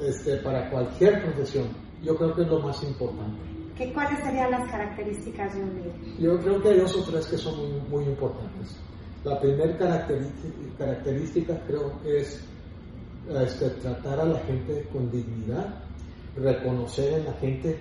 este, 0.00 0.36
para 0.38 0.70
cualquier 0.70 1.22
profesión, 1.22 1.66
yo 2.02 2.16
creo 2.16 2.34
que 2.34 2.42
es 2.42 2.48
lo 2.48 2.60
más 2.60 2.82
importante. 2.82 3.38
¿Qué, 3.76 3.92
¿Cuáles 3.92 4.18
serían 4.20 4.50
las 4.50 4.70
características 4.70 5.54
de 5.54 5.62
un 5.62 5.74
líder? 5.74 5.92
Yo 6.18 6.38
creo 6.38 6.62
que 6.62 6.68
hay 6.68 6.78
dos 6.80 6.96
o 6.96 7.10
tres 7.10 7.26
que 7.26 7.36
son 7.36 7.56
muy, 7.56 7.80
muy 7.88 8.04
importantes. 8.04 8.78
La 9.24 9.38
primera 9.38 9.76
característica, 9.78 10.48
característica 10.78 11.60
creo 11.66 11.92
es 12.04 12.44
este, 13.30 13.70
tratar 13.70 14.20
a 14.20 14.24
la 14.24 14.38
gente 14.40 14.86
con 14.92 15.10
dignidad, 15.10 15.74
reconocer 16.36 17.20
en 17.20 17.26
la 17.26 17.32
gente 17.34 17.78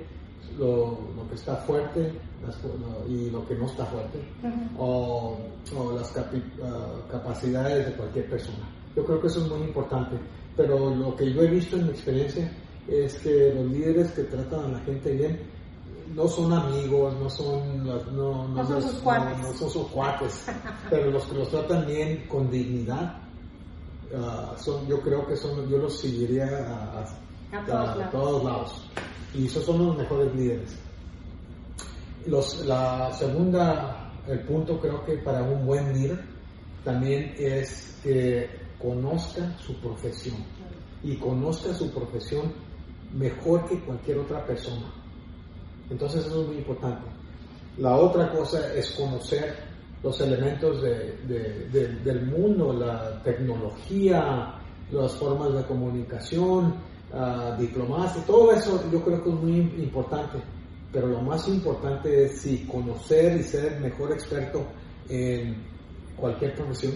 lo, 0.57 0.99
lo 1.15 1.27
que 1.29 1.35
está 1.35 1.55
fuerte 1.57 2.11
las- 2.45 2.57
lo- 2.63 3.07
y 3.07 3.29
lo 3.29 3.45
que 3.47 3.55
no 3.55 3.65
está 3.65 3.85
fuerte, 3.85 4.19
o, 4.77 5.37
o 5.77 5.91
las 5.93 6.13
capi- 6.15 6.43
ah, 6.63 6.95
capacidades 7.11 7.85
de 7.87 7.93
cualquier 7.93 8.29
persona. 8.29 8.67
Yo 8.95 9.05
creo 9.05 9.21
que 9.21 9.27
eso 9.27 9.41
es 9.45 9.49
muy 9.51 9.61
importante, 9.67 10.17
pero 10.57 10.93
lo 10.93 11.15
que 11.15 11.31
yo 11.33 11.41
he 11.43 11.47
visto 11.47 11.75
en 11.77 11.83
mi 11.85 11.89
experiencia 11.91 12.51
es 12.87 13.13
que 13.19 13.53
los 13.53 13.65
líderes 13.71 14.11
que 14.11 14.23
tratan 14.23 14.65
a 14.65 14.67
la 14.69 14.79
gente 14.79 15.11
bien 15.15 15.39
no 16.15 16.27
son 16.27 16.51
amigos, 16.51 17.13
no 17.21 17.29
son, 17.29 17.85
no, 17.85 18.47
No 18.49 18.65
son 18.67 18.81
sus 18.81 18.93
cuates. 18.95 19.37
no 19.39 19.53
son 19.53 19.69
sus 19.69 19.87
cuates, 19.87 20.45
pero 20.89 21.11
los 21.11 21.23
que 21.25 21.35
los 21.35 21.49
tratan 21.49 21.85
bien 21.85 22.25
con 22.27 22.49
dignidad, 22.49 23.17
ah, 24.15 24.53
son, 24.57 24.85
yo 24.87 24.99
creo 25.01 25.25
que 25.27 25.35
son, 25.37 25.69
yo 25.69 25.77
los 25.77 25.99
seguiría 25.99 26.45
a, 26.47 26.99
a- 26.99 27.21
A 27.53 27.65
todos 27.65 27.69
a 27.89 27.95
lados. 27.95 28.11
todos 28.11 28.43
lados. 28.43 28.87
Y 29.33 29.45
esos 29.45 29.63
son 29.65 29.85
los 29.85 29.97
mejores 29.97 30.33
líderes. 30.35 30.77
Los, 32.27 32.65
la 32.65 33.11
segunda, 33.13 34.11
el 34.27 34.39
punto 34.41 34.79
creo 34.79 35.03
que 35.05 35.13
para 35.17 35.41
un 35.41 35.65
buen 35.65 35.93
líder 35.93 36.19
también 36.83 37.33
es 37.37 37.99
que 38.03 38.49
conozca 38.79 39.55
su 39.59 39.75
profesión 39.79 40.37
y 41.03 41.15
conozca 41.15 41.73
su 41.73 41.89
profesión 41.91 42.51
mejor 43.17 43.67
que 43.67 43.79
cualquier 43.81 44.19
otra 44.19 44.45
persona. 44.45 44.91
Entonces 45.89 46.25
eso 46.25 46.41
es 46.41 46.47
muy 46.47 46.57
importante. 46.57 47.03
La 47.77 47.95
otra 47.95 48.31
cosa 48.31 48.73
es 48.73 48.91
conocer 48.91 49.55
los 50.03 50.19
elementos 50.21 50.81
de- 50.81 51.17
de- 51.27 51.69
de- 51.71 51.95
del 52.03 52.25
mundo, 52.27 52.73
la 52.73 53.21
tecnología, 53.23 54.55
las 54.91 55.13
formas 55.13 55.53
de 55.53 55.63
comunicación, 55.63 56.75
ah, 57.13 57.55
diplomacia, 57.59 58.23
todo 58.25 58.51
eso 58.51 58.83
yo 58.91 59.01
creo 59.03 59.23
que 59.23 59.29
es 59.29 59.35
muy 59.35 59.59
importante. 59.83 60.39
Pero 60.91 61.07
lo 61.07 61.21
más 61.21 61.47
importante 61.47 62.25
es 62.25 62.41
sí, 62.41 62.67
conocer 62.69 63.39
y 63.39 63.43
ser 63.43 63.73
el 63.73 63.81
mejor 63.81 64.11
experto 64.11 64.65
en 65.07 65.55
cualquier 66.17 66.53
profesión, 66.55 66.93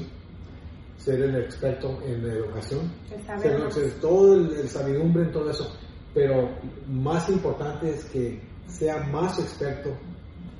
ser 0.97 1.21
el 1.21 1.35
experto 1.37 1.99
en 2.05 2.27
la 2.27 2.33
educación, 2.33 2.91
El 3.65 3.71
ser 3.71 3.91
todo 4.01 4.33
el, 4.35 4.51
el 4.53 4.69
sabidumbre 4.69 5.23
en 5.23 5.31
todo 5.31 5.49
eso. 5.49 5.71
pero 6.13 6.49
más 6.87 7.29
importante 7.29 7.89
es 7.89 8.05
que 8.05 8.41
sea 8.67 9.03
más 9.11 9.39
experto 9.39 9.91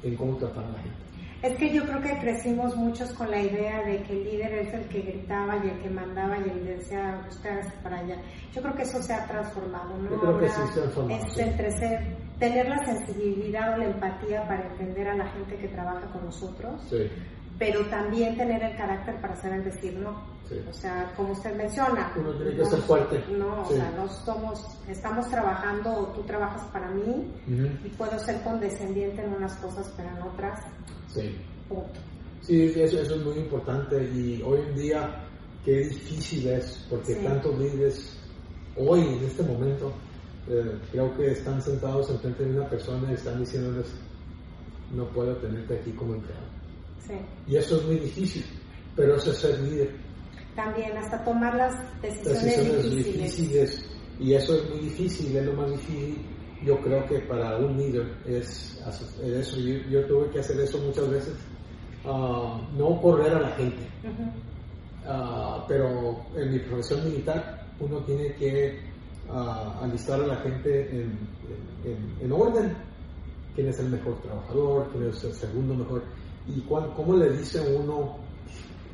en 0.04 0.16
cómo 0.16 0.38
tratar 0.38 0.64
a 0.66 0.70
la 0.70 0.80
gente. 0.80 1.05
Es 1.46 1.56
que 1.58 1.72
yo 1.72 1.84
creo 1.84 2.02
que 2.02 2.18
crecimos 2.20 2.76
muchos 2.76 3.12
con 3.14 3.30
la 3.30 3.40
idea 3.40 3.84
de 3.84 4.02
que 4.04 4.14
el 4.14 4.24
líder 4.24 4.54
es 4.54 4.74
el 4.74 4.88
que 4.90 5.02
gritaba 5.02 5.58
y 5.64 5.70
el 5.70 5.80
que 5.80 5.90
mandaba 5.92 6.38
y 6.40 6.50
el 6.50 6.60
que 6.64 6.76
decía, 6.78 7.24
usted 7.30 7.60
para 7.84 8.00
allá. 8.00 8.18
Yo 8.52 8.62
creo 8.64 8.74
que 8.76 8.82
eso 8.82 9.02
se 9.04 9.14
ha 9.14 9.26
transformado, 9.28 9.96
¿no? 9.98 10.10
Yo 10.10 10.20
creo 10.22 10.40
que 10.40 10.50
sí 10.50 10.56
se 10.56 10.80
ha 10.80 10.84
transformado, 10.84 11.24
Es 11.28 11.38
entre 11.38 11.72
ser, 11.78 12.18
tener 12.40 12.68
la 12.68 12.84
sensibilidad 12.86 13.74
o 13.76 13.78
la 13.78 13.86
empatía 13.86 14.48
para 14.48 14.68
entender 14.72 15.08
a 15.08 15.16
la 15.18 15.28
gente 15.34 15.56
que 15.58 15.68
trabaja 15.68 16.08
con 16.12 16.26
nosotros, 16.26 16.82
Sí, 16.90 17.08
pero 17.60 17.86
también 17.86 18.36
tener 18.36 18.64
el 18.64 18.76
carácter 18.76 19.22
para 19.22 19.36
saber 19.36 19.64
decir 19.64 19.94
no. 20.00 20.20
sí. 20.50 20.60
O 20.68 20.74
sea, 20.74 21.12
como 21.16 21.32
usted 21.34 21.56
menciona. 21.56 22.12
Uno 22.16 22.34
tiene 22.38 22.52
que 22.54 22.58
no- 22.64 22.66
ser 22.66 22.80
fuerte. 22.82 23.24
No, 23.30 23.62
o 23.62 23.66
sea, 23.66 23.92
no 23.96 24.08
somos, 24.08 24.80
estamos 24.90 25.30
trabajando 25.30 25.92
o 25.96 26.06
tú 26.08 26.24
trabajas 26.24 26.64
para 26.74 26.90
mí 26.90 27.32
y 27.48 27.90
puedo 27.90 28.18
ser 28.20 28.42
condescendiente 28.42 29.24
en 29.24 29.34
unas 29.36 29.56
cosas, 29.58 29.94
pero 29.96 30.10
en 30.10 30.22
otras, 30.24 30.60
Sí. 31.22 31.36
punto. 31.70 32.00
Sí, 32.42 32.72
eso, 32.76 33.00
eso 33.00 33.16
es 33.16 33.26
muy 33.26 33.36
importante 33.38 34.04
y 34.14 34.42
hoy 34.46 34.60
en 34.70 34.76
día 34.76 35.24
qué 35.64 35.80
difícil 35.80 36.48
es 36.48 36.86
porque 36.90 37.16
Sí. 37.16 37.24
tantos 37.24 37.58
líderes 37.60 38.18
hoy 38.78 39.02
en 39.02 39.24
este 39.24 39.42
momento 39.44 39.92
eh, 40.48 40.78
creo 40.92 41.16
que 41.18 41.32
están 41.32 41.60
sentados 41.62 42.10
enfrente 42.12 42.44
de 42.46 42.52
una 42.60 42.70
persona 42.70 43.10
y 43.12 43.16
están 43.16 43.40
diciéndoles 43.40 43.88
no 44.94 45.08
puedo 45.10 45.36
tenerte 45.38 45.76
aquí 45.80 45.92
como 45.92 46.14
empleado. 46.14 46.46
Sí. 47.08 47.14
Y 47.48 47.56
eso 47.56 47.78
es 47.78 47.84
muy 47.86 47.96
difícil, 48.00 48.46
pero 48.96 49.16
eso 49.16 49.32
es 49.32 49.38
ser 49.40 49.60
líder. 49.62 49.90
También 50.56 50.96
hasta 50.98 51.24
tomar 51.24 51.56
las 51.56 51.74
decisiones, 52.02 52.44
Decisiones 52.44 52.84
difíciles. 52.92 53.16
difíciles 53.38 53.86
y 54.20 54.34
eso 54.34 54.56
es 54.56 54.70
muy 54.70 54.80
difícil, 54.82 55.36
es 55.36 55.46
lo 55.46 55.54
más 55.54 55.72
difícil 55.72 56.18
yo 56.66 56.80
creo 56.82 57.06
que 57.06 57.20
para 57.20 57.58
un 57.58 57.78
líder 57.78 58.16
es 58.26 58.82
eso. 59.24 59.58
Yo, 59.60 59.78
yo 59.90 60.06
tuve 60.08 60.30
que 60.32 60.40
hacer 60.40 60.60
eso 60.60 60.78
muchas 60.80 61.10
veces, 61.10 61.34
ah, 62.06 62.60
no 62.78 63.02
correr 63.02 63.34
a 63.36 63.42
la 63.42 63.50
gente. 63.52 63.88
Ah, 65.08 65.64
pero 65.68 66.18
en 66.36 66.52
mi 66.52 66.60
profesión 66.60 67.04
militar 67.06 67.64
uno 67.80 67.98
tiene 68.00 68.34
que 68.36 68.80
ah, 69.32 69.80
alistar 69.84 70.20
a 70.22 70.28
la 70.28 70.36
gente 70.38 70.90
en, 70.90 71.18
en- 71.84 72.16
en 72.22 72.32
orden. 72.32 72.76
¿Quién 73.54 73.68
es 73.70 73.80
el 73.80 73.90
mejor 73.90 74.20
trabajador? 74.22 74.90
¿Quién 74.92 75.10
es 75.10 75.24
el 75.24 75.34
segundo 75.34 75.76
mejor? 75.76 76.04
¿Y 76.48 76.60
cuán- 76.62 76.92
cómo 76.96 77.16
le 77.16 77.30
dice 77.38 77.60
uno, 77.76 78.18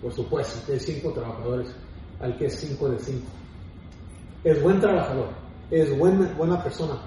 por 0.01 0.13
supuesto, 0.13 0.65
que 0.65 0.73
hay 0.73 0.79
cinco 0.79 1.11
trabajadores 1.13 1.67
al 2.19 2.37
que 2.37 2.45
es 2.45 2.55
cinco 2.59 2.89
de 2.89 2.99
cinco? 2.99 3.27
Es 4.43 4.61
buen 4.61 4.79
trabajador, 4.79 5.29
es 5.69 5.97
buena, 5.97 6.33
buena 6.37 6.61
persona, 6.63 6.99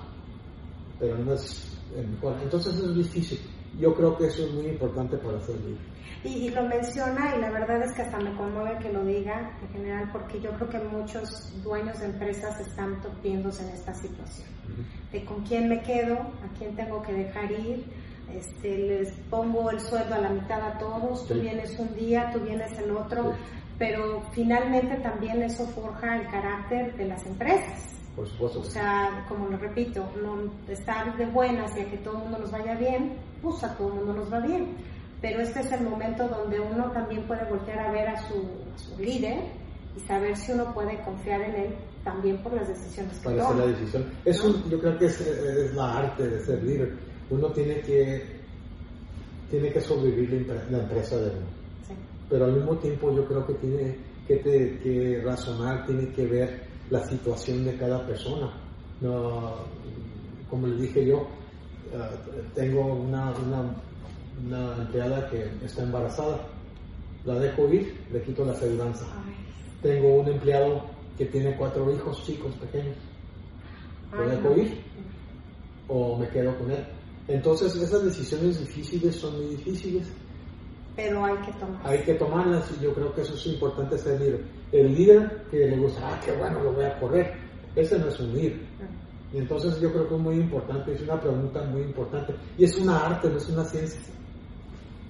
pero 0.99 1.19
no 1.19 1.35
es 1.35 1.77
el 1.97 2.09
mejor. 2.09 2.37
Entonces 2.43 2.75
es 2.75 2.95
difícil. 2.95 3.39
Yo 3.79 3.95
creo 3.95 4.17
que 4.17 4.27
eso 4.27 4.45
es 4.47 4.53
muy 4.53 4.67
importante 4.67 5.17
para 5.19 5.41
ser 5.41 5.57
líder. 5.57 5.79
Y, 6.23 6.29
y 6.47 6.51
lo 6.51 6.63
menciona 6.63 7.35
y 7.37 7.41
la 7.41 7.51
verdad 7.51 7.83
es 7.83 7.93
que 7.93 8.03
hasta 8.03 8.19
me 8.19 8.35
conmueve 8.37 8.79
que 8.79 8.93
lo 8.93 9.05
diga 9.05 9.51
en 9.63 9.69
general 9.69 10.09
porque 10.13 10.41
yo 10.41 10.51
creo 10.53 10.69
que 10.71 10.79
muchos 10.79 11.53
dueños 11.63 11.99
de 12.01 12.07
empresas 12.07 12.59
están 12.61 12.99
viéndose 13.23 13.63
en 13.63 13.71
esta 13.71 13.93
situación. 13.95 14.49
De 15.13 15.25
con 15.25 15.43
quién 15.45 15.69
me 15.69 15.83
quedo, 15.83 16.15
a 16.15 16.49
quién 16.59 16.75
tengo 16.77 17.03
que 17.03 17.13
dejar 17.13 17.51
ir, 17.53 17.85
este, 18.33 18.79
les 18.79 19.13
pongo 19.29 19.71
el 19.71 19.79
sueldo 19.81 20.15
a 20.15 20.19
la 20.19 20.31
mitad 20.31 20.61
a 20.63 20.79
todos, 20.79 21.27
tú 21.27 21.35
Sí. 21.35 21.41
vienes 21.41 21.79
un 21.79 21.95
día, 21.95 22.31
tú 22.33 22.41
vienes 22.41 22.73
el 22.79 22.91
otro, 22.97 23.33
Sí. 23.33 23.39
pero 23.79 24.23
finalmente 24.33 24.97
también 25.03 25.43
eso 25.43 25.67
forja 25.67 26.17
el 26.23 26.27
carácter 26.29 26.97
de 26.97 27.07
las 27.07 27.27
empresas. 27.27 28.01
Por 28.17 28.29
supuesto. 28.29 28.61
O 28.61 28.65
sea, 28.65 29.25
como 29.29 29.49
lo 29.49 29.57
repito, 29.57 30.09
no 30.23 30.51
estar 30.73 31.17
de 31.17 31.27
buenas 31.27 31.77
y 31.77 31.81
a 31.81 31.91
que 31.91 31.97
todo 31.99 32.17
el 32.19 32.23
mundo 32.25 32.39
nos 32.39 32.51
vaya 32.53 32.75
bien, 32.77 33.15
pues 33.43 33.63
a 33.65 33.77
todo 33.77 33.89
el 33.89 33.95
mundo 33.95 34.13
nos 34.15 34.33
va 34.33 34.41
bien. 34.41 34.77
Pero 35.21 35.41
este 35.41 35.61
es 35.61 35.73
el 35.73 35.83
momento 35.89 36.29
donde 36.29 36.61
uno 36.61 36.91
también 36.93 37.23
puede 37.27 37.45
voltear 37.49 37.79
a 37.81 37.91
ver 37.93 38.09
a 38.09 38.17
su, 38.29 38.35
a 38.75 38.79
su 38.79 39.01
líder 39.03 39.39
y 39.97 40.01
saber 40.07 40.37
si 40.37 40.53
uno 40.53 40.73
puede 40.75 41.01
confiar 41.03 41.41
en 41.41 41.55
él 41.55 41.75
también 42.05 42.37
por 42.43 42.53
las 42.53 42.69
decisiones 42.69 43.19
que 43.19 43.31
toma. 43.31 43.55
la 43.55 43.67
decisión. 43.67 44.05
Es 44.25 44.43
un- 44.45 44.69
yo 44.69 44.79
creo 44.79 44.99
que 44.99 45.07
es, 45.07 45.21
es 45.21 45.75
la 45.75 45.99
arte 45.99 46.29
de 46.29 46.41
ser 46.41 46.63
líder. 46.63 46.93
Uno 47.31 47.49
tiene 47.53 47.81
que 47.81 48.35
tiene 49.51 49.73
que 49.73 49.81
sobrevivir 49.81 50.47
la 50.71 50.79
empresa 50.79 51.17
de 51.17 51.31
uno, 51.31 51.47
Sí. 51.87 51.95
pero 52.29 52.47
al 52.47 52.53
mismo 52.55 52.77
tiempo 52.79 53.15
yo 53.15 53.25
creo 53.27 53.47
que 53.47 53.55
tiene 53.55 53.97
que, 54.27 54.37
te- 54.37 54.79
que 54.81 55.23
razonar, 55.25 55.87
tiene 55.87 56.09
que 56.13 56.27
ver 56.27 56.65
la 56.91 57.03
situación 57.09 57.65
de 57.65 57.77
cada 57.77 58.07
persona. 58.07 58.53
No, 59.01 59.55
como 60.49 60.67
le 60.67 60.83
dije 60.83 61.07
yo, 61.07 61.27
eh, 61.93 62.43
tengo 62.55 62.95
una, 62.95 63.33
una, 63.33 63.75
una 64.47 64.77
empleada 64.83 65.29
que 65.31 65.51
está 65.65 65.83
embarazada, 65.83 66.47
la 67.25 67.35
dejo 67.39 67.69
ir, 67.69 68.01
le 68.13 68.23
quito 68.23 68.45
la 68.45 68.53
aseguranza. 68.53 69.07
Ay, 69.27 69.35
Tengo 69.83 70.17
un 70.21 70.29
empleado 70.29 70.83
que 71.17 71.27
tiene 71.27 71.57
cuatro 71.57 71.93
hijos 71.93 72.25
chicos 72.25 72.55
pequeños. 72.57 72.97
¿Lo 74.13 74.29
dejo 74.29 74.57
ir 74.57 74.81
o 75.89 76.17
me 76.19 76.29
quedo 76.29 76.57
con 76.59 76.71
él? 76.71 76.85
Entonces 77.27 77.75
esas 77.77 78.05
decisiones 78.05 78.61
difíciles 78.61 79.17
son 79.17 79.37
muy 79.37 79.57
difíciles. 79.57 80.07
Pero 80.97 81.25
hay 81.25 81.37
que 81.39 81.53
tomar. 81.53 81.81
Hay 81.85 81.99
que 82.05 82.15
tomarlas 82.15 82.71
y 82.79 82.85
yo 82.85 82.95
creo 82.95 83.13
que 83.15 83.23
eso 83.23 83.35
es 83.35 83.47
importante 83.47 83.99
ser 83.99 84.21
líder. 84.21 84.41
El 84.73 84.95
líder 84.95 85.43
que 85.51 85.59
le 85.69 85.77
gusta, 85.79 86.01
ah, 86.05 86.21
qué 86.25 86.33
bueno, 86.33 86.63
lo 86.63 86.73
voy 86.73 86.85
a 86.85 86.99
correr. 87.01 87.33
Ese 87.75 87.99
no 87.99 88.09
es 88.09 88.21
un 88.21 88.33
líder. 88.35 88.57
Y 89.33 89.39
entonces 89.39 89.81
yo 89.81 89.91
creo 89.93 90.09
que 90.09 90.15
es 90.15 90.21
muy 90.21 90.37
importante, 90.37 90.93
es 90.95 91.01
una 91.03 91.21
pregunta 91.21 91.63
muy 91.65 91.83
importante. 91.83 92.33
Y 92.57 92.65
es 92.65 92.77
una 92.79 93.07
arte, 93.07 93.29
no 93.29 93.37
es 93.39 93.49
una 93.49 93.65
ciencia. 93.65 94.01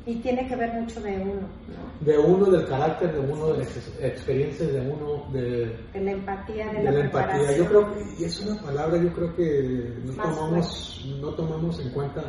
Y 0.07 0.17
tiene 0.17 0.47
que 0.47 0.55
ver 0.57 0.71
mucho 0.75 1.01
de 1.01 1.13
uno, 1.19 1.33
¿no? 1.41 2.07
De 2.07 2.19
uno, 2.19 2.51
del 2.51 2.67
carácter 2.67 3.13
de 3.15 3.21
uno, 3.21 3.47
de 3.53 3.59
las 3.61 3.75
ex- 3.77 3.93
experiencias 4.03 4.71
de 4.71 4.81
uno, 4.81 5.25
de, 5.33 5.75
De 5.95 6.01
la 6.03 6.11
empatía, 6.13 6.67
de, 6.73 6.79
de 6.79 6.85
la, 6.85 6.91
la 6.93 7.01
empatía. 7.07 7.57
Yo 7.57 7.67
creo 7.67 7.95
que 7.95 8.01
y 8.19 8.25
es 8.25 8.41
una 8.41 8.61
palabra, 8.61 8.99
yo 9.03 9.11
creo 9.15 9.35
que 9.35 9.95
no 10.05 10.13
Más 10.13 10.35
tomamos, 10.37 11.07
no 11.21 11.29
tomamos 11.35 11.81
en 11.81 11.91
cuenta 11.91 12.23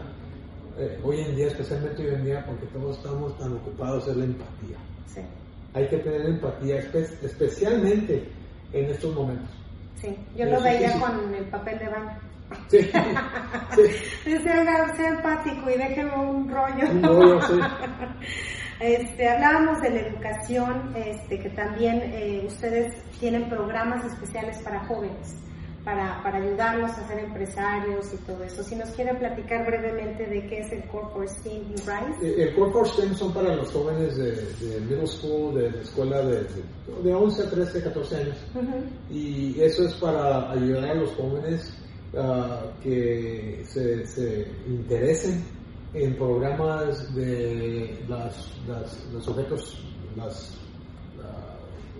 eh, 0.78 1.00
hoy 1.04 1.22
en 1.22 1.36
día, 1.36 1.48
especialmente 1.48 2.02
hoy 2.08 2.16
en 2.16 2.26
día, 2.26 2.46
porque 2.46 2.66
todos 2.68 2.98
estamos 2.98 3.38
tan 3.40 3.54
ocupados 3.54 4.08
en 4.08 4.20
la 4.20 4.26
empatía. 4.26 4.78
Sí, 5.14 5.22
Hay 5.74 5.88
que 5.88 5.98
tener 5.98 6.22
empatía, 6.26 6.78
espe- 6.82 7.10
especialmente 7.24 8.30
en 8.74 8.86
estos 8.92 9.14
momentos. 9.16 9.50
sí. 10.02 10.16
Yo 10.36 10.46
Sí, 10.46 10.52
lo 10.52 10.62
veía 10.62 11.00
con 11.00 11.34
el 11.34 11.46
papel 11.46 11.80
de 11.80 11.86
baño. 11.90 12.20
Sí, 12.68 12.78
sí, 13.76 14.30
Decía, 14.32 14.60
"Oiga, 14.60 14.96
sea 14.96 15.10
empático 15.10 15.68
y 15.70 15.78
déjeme 15.78 16.16
un 16.16 16.50
rollo. 16.50 16.92
un 16.92 17.04
rollo, 17.04 17.42
sí. 17.42 17.60
Este, 18.80 19.30
hablábamos 19.30 19.82
de 19.82 19.90
la 19.90 20.00
educación, 20.02 20.94
este, 20.98 21.40
que 21.40 21.50
también 21.52 22.02
eh, 22.14 22.44
ustedes 22.46 22.94
tienen 23.22 23.48
programas 23.50 24.04
especiales 24.06 24.58
para 24.60 24.86
jóvenes, 24.86 25.34
para, 25.86 26.21
para 26.24 26.39
ayudarlos 26.39 26.89
a 26.91 27.08
ser 27.08 27.19
empresarios 27.19 28.12
y 28.13 28.17
todo 28.26 28.43
eso. 28.43 28.63
Si 28.63 28.76
nos 28.76 28.89
quiere 28.89 29.13
platicar 29.13 29.65
brevemente 29.67 30.26
de 30.26 30.48
qué 30.48 30.60
es 30.62 30.71
el 30.71 30.84
Corporate 30.89 31.32
Thinking 31.43 31.76
Rise. 31.78 32.17
Eh, 32.28 32.43
El 32.50 32.56
Corporate 32.56 32.89
STEM 32.89 33.15
son 33.15 33.34
para 33.34 33.56
los 33.56 33.71
jóvenes 33.71 34.17
de, 34.17 34.32
de 34.32 34.80
middle 34.82 35.06
school, 35.08 35.54
de, 35.56 35.69
de 35.71 35.82
escuela 35.84 36.21
de, 36.24 36.43
de, 36.43 36.63
de 37.04 37.13
11 37.13 37.43
a 37.43 37.50
13, 37.52 37.84
14 37.84 38.15
años. 38.17 38.38
Y 39.12 39.62
eso 39.62 39.86
es 39.86 39.93
para 39.95 40.52
ayudar 40.52 40.86
a 40.89 40.95
los 40.95 41.12
jóvenes 41.12 41.78
ah, 42.17 42.63
que 42.82 43.63
se, 43.67 44.06
se 44.08 44.48
interesen 44.67 45.43
en 45.93 46.15
programas 46.17 47.13
de 47.15 48.04
las, 48.10 48.52
las- 48.67 49.06
los 49.13 49.24
sujetos, 49.24 49.80
las, 50.17 50.58
ah, 51.24 51.56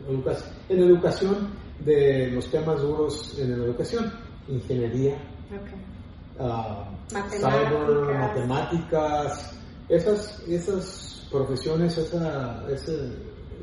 educa- 0.10 0.38
en 0.70 0.80
educación 0.80 1.65
de 1.80 2.32
los 2.32 2.50
temas 2.50 2.82
duros 2.82 3.38
en 3.40 3.52
la 3.60 3.66
educación, 3.66 4.12
ingeniería, 4.48 5.16
ok. 5.52 6.40
ah, 6.40 6.90
Matemáticas. 7.12 7.52
cyber, 7.52 8.20
matemáticas, 8.20 9.60
esas, 9.90 10.44
esas 10.48 11.28
profesiones, 11.32 11.98
esa, 11.98 12.66
ese- 12.72 13.14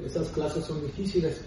esas 0.05 0.29
clases 0.31 0.65
son 0.65 0.83
difíciles 0.83 1.45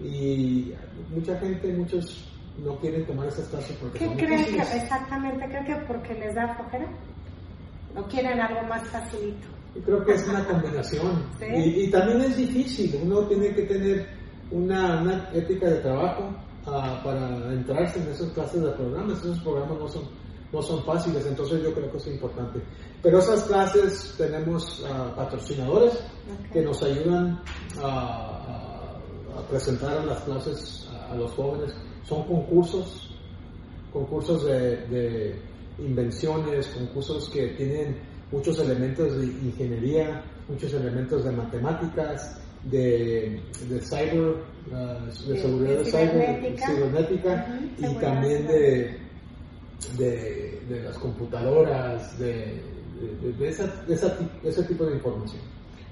y 0.00 0.72
mucha 1.14 1.38
gente, 1.38 1.72
muchos 1.74 2.24
no 2.64 2.76
quieren 2.78 3.06
tomar 3.06 3.28
esas 3.28 3.46
clases 3.48 3.76
porque 3.80 3.98
¿Qué 3.98 4.04
son 4.06 4.16
creen 4.16 4.30
que 4.44 4.50
difíciles. 4.50 4.74
exactamente? 4.82 5.46
¿Creen 5.46 5.64
que 5.66 5.76
porque 5.86 6.14
les 6.14 6.34
da 6.34 6.54
flojera? 6.56 6.88
¿O 7.96 8.02
quieren 8.04 8.40
algo 8.40 8.62
más 8.68 8.82
facilito? 8.88 9.46
Yo 9.74 9.82
creo 9.82 10.04
que 10.04 10.14
es 10.14 10.26
una 10.28 10.44
combinación 10.44 11.22
Sí. 11.38 11.46
y, 11.54 11.84
y 11.84 11.90
también 11.90 12.20
es 12.22 12.36
difícil, 12.36 12.98
uno 13.04 13.20
tiene 13.28 13.54
que 13.54 13.62
tener 13.62 14.17
una, 14.50 15.02
una 15.02 15.28
ética 15.32 15.68
de 15.68 15.76
trabajo 15.80 16.30
ah, 16.66 17.00
para 17.04 17.52
entrarse 17.52 18.00
en 18.00 18.08
esas 18.08 18.30
clases 18.32 18.62
de 18.62 18.70
programas, 18.72 19.18
esos 19.18 19.40
programas 19.40 19.78
no 19.78 19.88
son, 19.88 20.02
no 20.52 20.62
son 20.62 20.82
fáciles, 20.84 21.26
entonces 21.26 21.62
yo 21.62 21.72
creo 21.74 21.90
que 21.90 21.96
es 21.98 22.06
importante. 22.08 22.60
Pero 23.02 23.18
esas 23.18 23.44
clases 23.44 24.14
tenemos 24.18 24.84
ah, 24.88 25.12
patrocinadores 25.16 25.98
que 26.52 26.62
nos 26.62 26.82
ayudan 26.82 27.40
a, 27.82 27.86
a- 27.88 29.38
a 29.38 29.42
presentar 29.48 30.04
las 30.04 30.20
clases 30.22 30.88
a, 30.92 31.12
a 31.12 31.14
los 31.16 31.30
jóvenes. 31.32 31.72
Son 32.04 32.22
concursos 32.24 33.04
concursos 33.92 34.44
de, 34.44 34.76
de 34.88 35.42
invenciones, 35.78 36.66
concursos 36.68 37.28
que 37.30 37.48
tienen 37.56 37.96
muchos 38.30 38.58
elementos 38.58 39.16
de 39.16 39.24
ingeniería, 39.26 40.22
muchos 40.48 40.72
elementos 40.74 41.24
de 41.24 41.32
matemáticas, 41.32 42.40
de, 42.64 43.40
de 43.68 43.80
cyber, 43.80 44.36
uh, 44.70 45.06
de, 45.06 45.40
seguridad 45.40 45.70
de 45.70 45.76
de 45.78 45.84
cyber, 45.84 46.10
cibernética. 46.10 46.66
cibernética, 46.66 47.58
y 47.76 47.80
seguridad 47.80 48.00
también 48.00 48.46
de, 48.46 48.98
de, 49.96 50.60
de 50.68 50.82
las 50.82 50.98
computadoras, 50.98 52.18
de, 52.18 52.60
de, 53.38 53.48
esa, 53.48 53.66
de 53.86 53.94
esa 53.94 54.18
ese 54.42 54.62
tipo 54.64 54.84
de 54.84 54.96
información. 54.96 55.42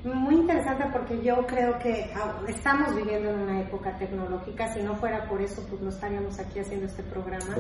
Muy 0.04 0.36
interesante 0.36 0.84
porque 0.92 1.20
yo 1.20 1.44
creo 1.46 1.76
que 1.80 2.08
estamos 2.46 2.94
viviendo 2.94 3.28
en 3.28 3.40
una 3.40 3.60
época 3.60 3.96
tecnológica, 3.98 4.72
si 4.72 4.80
no 4.80 4.94
fuera 4.94 5.28
por 5.28 5.42
eso, 5.42 5.66
pues 5.68 5.80
no 5.82 5.88
estaríamos 5.88 6.38
aquí 6.38 6.60
haciendo 6.60 6.86
este 6.86 7.02
programa. 7.02 7.56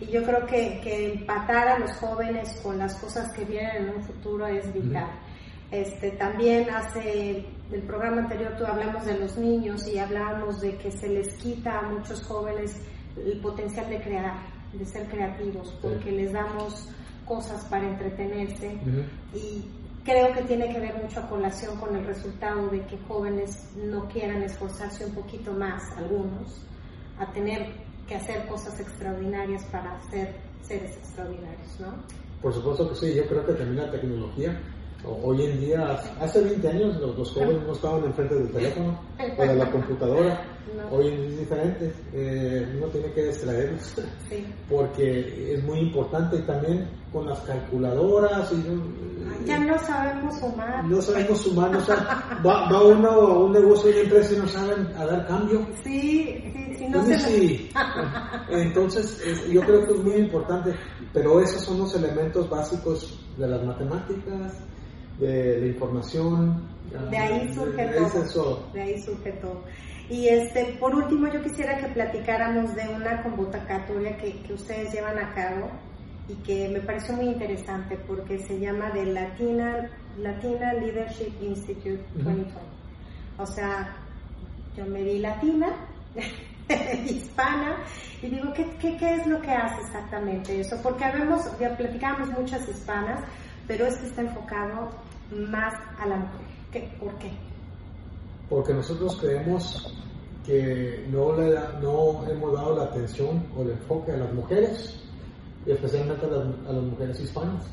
Y 0.00 0.06
yo 0.06 0.24
creo 0.24 0.44
que, 0.44 0.80
que 0.82 1.12
empatar 1.12 1.68
a 1.68 1.78
los 1.78 1.92
jóvenes 1.92 2.58
con 2.64 2.78
las 2.78 2.96
cosas 2.96 3.32
que 3.32 3.44
vienen 3.44 3.84
en 3.84 3.90
un 3.90 4.02
futuro 4.02 4.44
es 4.46 4.72
vital. 4.72 5.08
Este, 5.70 6.12
también 6.12 6.70
hace 6.70 7.46
el 7.72 7.82
programa 7.82 8.22
anterior 8.22 8.54
tú 8.56 8.64
hablamos 8.64 9.04
de 9.06 9.18
los 9.18 9.36
niños 9.36 9.88
y 9.88 9.98
hablábamos 9.98 10.60
de 10.60 10.76
que 10.76 10.90
se 10.90 11.08
les 11.08 11.34
quita 11.34 11.80
a 11.80 11.82
muchos 11.82 12.22
jóvenes 12.22 12.80
el 13.16 13.40
potencial 13.40 13.88
de 13.88 14.00
crear, 14.00 14.36
de 14.72 14.84
ser 14.84 15.06
creativos, 15.08 15.76
porque 15.80 16.12
les 16.12 16.32
damos 16.32 16.88
cosas 17.24 17.64
para 17.66 17.88
entretenerse. 17.88 18.76
Y 19.34 19.64
creo 20.04 20.32
que 20.32 20.42
tiene 20.42 20.68
que 20.72 20.80
ver 20.80 21.02
mucho 21.02 21.20
a 21.20 21.28
colación 21.28 21.76
con 21.78 21.96
el 21.96 22.04
resultado 22.04 22.68
de 22.68 22.84
que 22.86 22.98
jóvenes 23.08 23.72
no 23.76 24.06
quieran 24.08 24.42
esforzarse 24.42 25.06
un 25.06 25.14
poquito 25.14 25.52
más, 25.52 25.82
algunos, 25.96 26.60
a 27.18 27.32
tener 27.32 27.72
que 28.06 28.16
hacer 28.16 28.46
cosas 28.46 28.78
extraordinarias 28.80 29.64
para 29.66 29.98
ser 30.10 30.36
seres 30.60 30.96
extraordinarios, 30.96 31.80
¿no? 31.80 31.94
Por 32.42 32.52
supuesto 32.52 32.88
que 32.90 32.94
sí, 32.94 33.14
yo 33.14 33.26
creo 33.26 33.46
que 33.46 33.54
también 33.54 33.86
la 33.86 33.90
tecnología, 33.90 34.60
hoy 35.06 35.44
en 35.44 35.60
día, 35.60 36.00
hace 36.20 36.40
20 36.42 36.68
años 36.68 36.96
los, 37.00 37.16
los 37.18 37.30
jóvenes 37.32 37.62
no 37.66 37.72
estaban 37.72 38.04
enfrente 38.04 38.34
del 38.36 38.50
teléfono 38.50 39.00
o 39.38 39.42
de 39.42 39.54
la 39.56 39.70
computadora, 39.70 40.40
No. 40.76 40.96
hoy 40.96 41.08
en 41.08 41.16
día 41.20 41.28
es 41.30 41.38
diferente, 41.40 41.92
eh, 42.14 42.74
uno 42.78 42.86
tiene 42.88 43.12
que 43.12 43.26
distraerlos 43.26 43.94
Sí. 44.28 44.44
porque 44.68 45.54
es 45.54 45.62
muy 45.64 45.78
importante 45.80 46.36
y 46.36 46.42
también 46.42 46.88
con 47.12 47.26
las 47.26 47.38
calculadoras 47.40 48.50
y 48.52 49.46
Ya 49.46 49.58
no 49.60 49.78
sabemos 49.78 50.38
sumar. 50.40 50.84
no 50.84 51.00
sabemos 51.00 51.38
sumar, 51.42 51.70
no 51.70 51.80
sabe- 51.80 52.02
va, 52.44 52.68
va 52.70 52.82
uno 52.82 53.08
a 53.10 53.38
un 53.44 53.52
negocio 53.52 53.90
una 53.90 54.00
empresa 54.00 54.34
y 54.34 54.38
no 54.38 54.48
saben 54.48 54.86
a 54.96 55.06
dar 55.06 55.26
cambio. 55.28 55.66
Sí, 55.84 56.42
sí, 56.52 56.74
sí, 56.78 56.88
no 56.88 56.98
Entonces, 56.98 57.22
se 57.22 57.28
sí. 57.38 57.70
Entonces, 58.50 59.20
es- 59.24 59.46
yo 59.48 59.60
creo 59.62 59.84
que 59.86 59.92
es 59.92 59.98
muy 60.02 60.14
importante, 60.16 60.74
pero 61.12 61.40
esos 61.40 61.62
son 61.62 61.78
los 61.78 61.94
elementos 61.94 62.48
básicos 62.50 63.18
de 63.36 63.46
las 63.48 63.62
matemáticas, 63.64 64.54
de 65.18 65.60
la 65.60 65.66
información. 65.66 66.68
De 67.10 67.16
ahí 67.16 67.48
ah, 67.50 67.54
surge 67.54 67.86
de- 67.86 68.00
todo. 68.32 68.70
De 68.72 68.80
ahí 68.82 69.02
surge 69.02 69.32
todo. 69.32 69.64
Y 70.08 70.28
este, 70.28 70.76
por 70.78 70.94
último, 70.94 71.28
yo 71.32 71.42
quisiera 71.42 71.76
que 71.78 71.86
platicáramos 71.88 72.74
de 72.74 72.88
una 72.88 73.22
convocatoria 73.22 74.16
que, 74.18 74.40
que 74.42 74.52
ustedes 74.52 74.92
llevan 74.92 75.18
a 75.18 75.32
cabo 75.34 75.70
y 76.28 76.34
que 76.42 76.68
me 76.68 76.80
pareció 76.80 77.14
muy 77.16 77.26
interesante 77.26 77.96
porque 78.06 78.38
se 78.38 78.58
llama 78.60 78.90
de 78.90 79.06
Latina, 79.06 79.90
Latina 80.18 80.72
Leadership 80.74 81.32
Institute 81.42 82.02
Ujú. 82.16 82.24
2020. 82.24 82.52
O 83.38 83.46
sea, 83.46 83.96
yo 84.76 84.84
me 84.86 85.02
vi 85.02 85.18
latina, 85.18 85.68
hispana, 87.06 87.76
y 88.22 88.28
digo, 88.28 88.52
¿qué, 88.54 88.64
qué, 88.80 88.96
qué 88.96 89.14
es 89.16 89.26
lo 89.26 89.40
que 89.40 89.50
hace 89.50 89.80
exactamente 89.82 90.60
eso? 90.60 90.76
Porque 90.82 91.04
habemos, 91.04 91.40
ya 91.58 91.76
platicábamos 91.76 92.30
muchas 92.38 92.68
hispanas, 92.68 93.20
pero 93.66 93.86
este 93.86 94.06
está 94.06 94.22
enfocado 94.22 94.90
más 95.30 95.74
a 95.98 96.06
la 96.06 96.16
mujer. 96.16 96.46
¿Qué, 96.70 96.96
¿Por 96.98 97.14
qué? 97.18 97.30
Porque 98.48 98.74
nosotros 98.74 99.16
creemos 99.20 99.94
que 100.44 101.06
no, 101.10 101.36
le 101.36 101.52
da- 101.52 101.78
no 101.80 102.24
hemos 102.28 102.52
dado 102.52 102.76
la 102.76 102.84
atención 102.84 103.42
o 103.56 103.62
el 103.62 103.70
enfoque 103.70 104.12
a 104.12 104.16
las 104.18 104.32
mujeres, 104.34 105.00
especialmente 105.66 106.26
a 106.26 106.30
las, 106.72 106.82
mujeres 106.82 107.20
hispanas. 107.20 107.64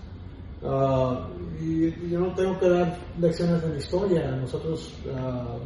Ah, 0.63 1.27
y, 1.59 2.09
yo 2.09 2.19
no 2.19 2.33
tengo 2.35 2.57
que 2.59 2.69
dar 2.69 2.97
lecciones 3.19 3.61
de 3.61 3.69
la 3.69 3.77
historia, 3.77 4.31
nosotros 4.31 4.93
ah, 5.15 5.57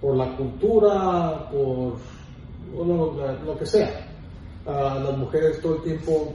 por 0.00 0.16
la 0.16 0.36
cultura, 0.36 1.48
por, 1.50 1.94
lo, 2.86 3.58
que 3.58 3.66
sea, 3.66 4.06
a 4.66 4.98
las 4.98 5.16
mujeres 5.16 5.60
todo 5.60 5.76
el 5.76 5.82
tiempo 5.82 6.32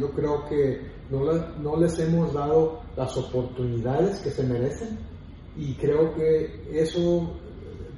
yo 0.00 0.10
creo 0.12 0.46
que 0.48 0.80
no, 1.10 1.20
no 1.62 1.76
les 1.76 1.98
hemos 1.98 2.32
dado 2.32 2.80
las 2.96 3.16
oportunidades 3.16 4.20
que 4.20 4.30
se 4.30 4.42
merecen 4.42 4.98
y 5.56 5.74
creo 5.74 6.14
que 6.14 6.68
eso 6.72 7.30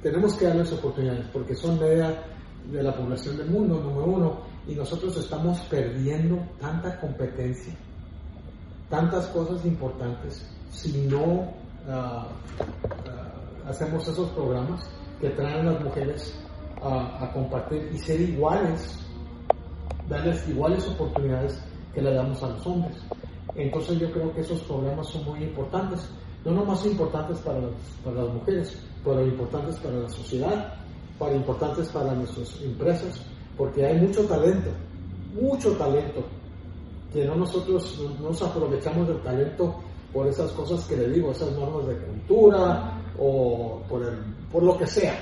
tenemos 0.01 0.35
que 0.35 0.45
darles 0.45 0.71
oportunidades 0.71 1.25
porque 1.33 1.55
son 1.55 1.79
media 1.79 2.23
de 2.71 2.83
la 2.83 2.95
población 2.95 3.37
del 3.37 3.49
mundo, 3.49 3.79
número 3.79 4.05
uno, 4.05 4.41
y 4.67 4.75
nosotros 4.75 5.17
estamos 5.17 5.59
perdiendo 5.61 6.37
tanta 6.59 6.99
competencia, 6.99 7.73
tantas 8.89 9.27
cosas 9.27 9.65
importantes, 9.65 10.45
si 10.69 11.07
no 11.07 11.51
ah, 11.87 12.27
ah, 13.07 13.69
hacemos 13.69 14.07
esos 14.07 14.29
programas 14.31 14.89
que 15.19 15.29
traen 15.29 15.67
a 15.67 15.71
las 15.73 15.83
mujeres 15.83 16.39
a, 16.81 17.31
compartir 17.33 17.89
y 17.93 17.97
ser 17.97 18.21
iguales, 18.21 18.97
darles 20.07 20.47
iguales 20.47 20.87
oportunidades 20.87 21.61
que 21.93 22.01
le 22.01 22.13
damos 22.13 22.41
a 22.43 22.49
los 22.49 22.65
hombres. 22.65 22.97
Entonces 23.55 23.99
yo 23.99 24.11
creo 24.11 24.33
que 24.33 24.41
esos 24.41 24.61
programas 24.61 25.07
son 25.07 25.25
muy 25.25 25.43
importantes, 25.43 26.09
no 26.45 26.51
nomás 26.51 26.85
importantes 26.85 27.37
para 27.39 27.59
las, 27.59 27.71
para 28.03 28.23
las 28.23 28.33
mujeres, 28.33 28.77
pero 29.03 29.25
importantes 29.25 29.75
para 29.77 29.95
la 29.95 30.09
sociedad, 30.09 30.73
para 31.17 31.35
importantes 31.35 31.89
para 31.89 32.13
nuestras 32.13 32.61
empresas, 32.61 33.25
porque 33.57 33.85
hay 33.85 33.99
mucho 33.99 34.25
talento, 34.25 34.69
mucho 35.39 35.71
talento, 35.73 36.23
que 37.11 37.25
no 37.25 37.35
nosotros 37.35 37.99
no 38.21 38.29
nos 38.29 38.41
aprovechamos 38.41 39.07
del 39.07 39.21
talento 39.21 39.75
por 40.13 40.27
esas 40.27 40.51
cosas 40.51 40.85
que 40.87 40.95
le 40.95 41.09
digo, 41.09 41.31
esas 41.31 41.51
normas 41.53 41.87
de 41.87 41.97
cultura 41.97 43.01
o 43.17 43.81
por, 43.89 44.03
el, 44.03 44.17
por 44.51 44.63
lo 44.63 44.77
que 44.77 44.87
sea. 44.87 45.17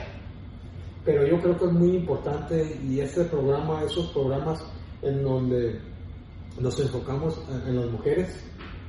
Pero 1.04 1.26
yo 1.26 1.42
creo 1.42 1.58
que 1.58 1.66
es 1.66 1.72
muy 1.72 1.96
importante 1.96 2.80
y 2.84 3.00
este 3.00 3.24
programa, 3.26 3.84
esos 3.84 4.08
programas 4.08 4.60
en 5.02 5.24
donde 5.24 5.80
nos 6.60 6.80
enfocamos 6.80 7.40
en, 7.50 7.70
en 7.70 7.82
las 7.82 7.92
mujeres, 7.92 8.36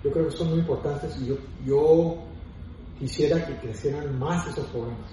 yo 0.04 0.11
creo 0.11 0.28
que 0.28 0.37
son 0.37 0.50
muy 0.50 0.61
importantes 0.61 1.16
y 1.20 1.26
yo, 1.26 1.37
yo 1.64 2.18
quisiera 2.98 3.44
que 3.46 3.57
crecieran 3.57 4.18
más 4.18 4.46
esos 4.48 4.66
programas. 4.66 5.11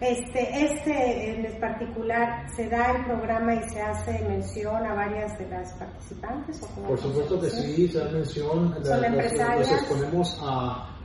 Este, 0.00 0.64
este 0.64 1.30
en 1.30 1.60
particular, 1.60 2.46
¿se 2.56 2.68
da 2.70 2.96
el 2.96 3.04
programa 3.04 3.54
y 3.54 3.68
se 3.68 3.82
hace 3.82 4.24
mención 4.26 4.86
a 4.86 4.94
varias 4.94 5.38
de 5.38 5.46
las 5.50 5.74
participantes? 5.74 6.62
¿o 6.62 6.88
Por 6.88 6.98
supuesto 6.98 7.38
que 7.38 7.50
sí, 7.50 7.86
se 7.88 7.98
da 7.98 8.10
mención, 8.10 8.74
¿Son 8.82 9.04
empresarias? 9.04 9.70
exponemos 9.70 10.38
a, 10.42 10.96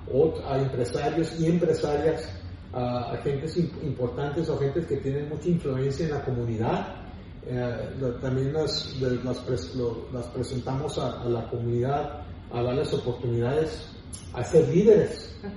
empresarios 0.62 1.38
y 1.42 1.48
empresarias, 1.48 2.30
a, 2.72 3.12
a 3.12 3.18
gentes 3.18 3.58
importantes 3.58 4.48
o 4.48 4.58
gentes 4.58 4.86
que 4.86 4.98
tienen 4.98 5.28
mucha 5.28 5.50
influencia 5.50 6.06
en 6.06 6.12
la 6.14 6.24
comunidad. 6.24 7.05
Eh, 7.48 7.90
también 8.22 8.54
las, 8.54 8.96
las, 9.00 9.38
pres- 9.46 9.76
lo- 9.76 10.08
las 10.12 10.26
presentamos 10.28 10.98
a, 10.98 11.22
a 11.22 11.26
la 11.26 11.48
comunidad, 11.50 12.22
a 12.52 12.62
darles 12.64 12.92
oportunidades 12.94 13.88
a 14.34 14.44
ser 14.44 14.68
líderes, 14.70 15.36
Ujú. 15.44 15.52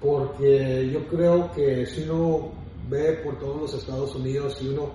porque 0.00 0.88
yo 0.92 1.06
creo 1.08 1.50
que 1.52 1.84
si 1.86 2.02
uno 2.08 2.52
ve 2.88 3.14
por 3.24 3.38
todos 3.40 3.60
los 3.62 3.74
Estados 3.74 4.14
Unidos 4.14 4.56
y 4.60 4.68
uno 4.68 4.90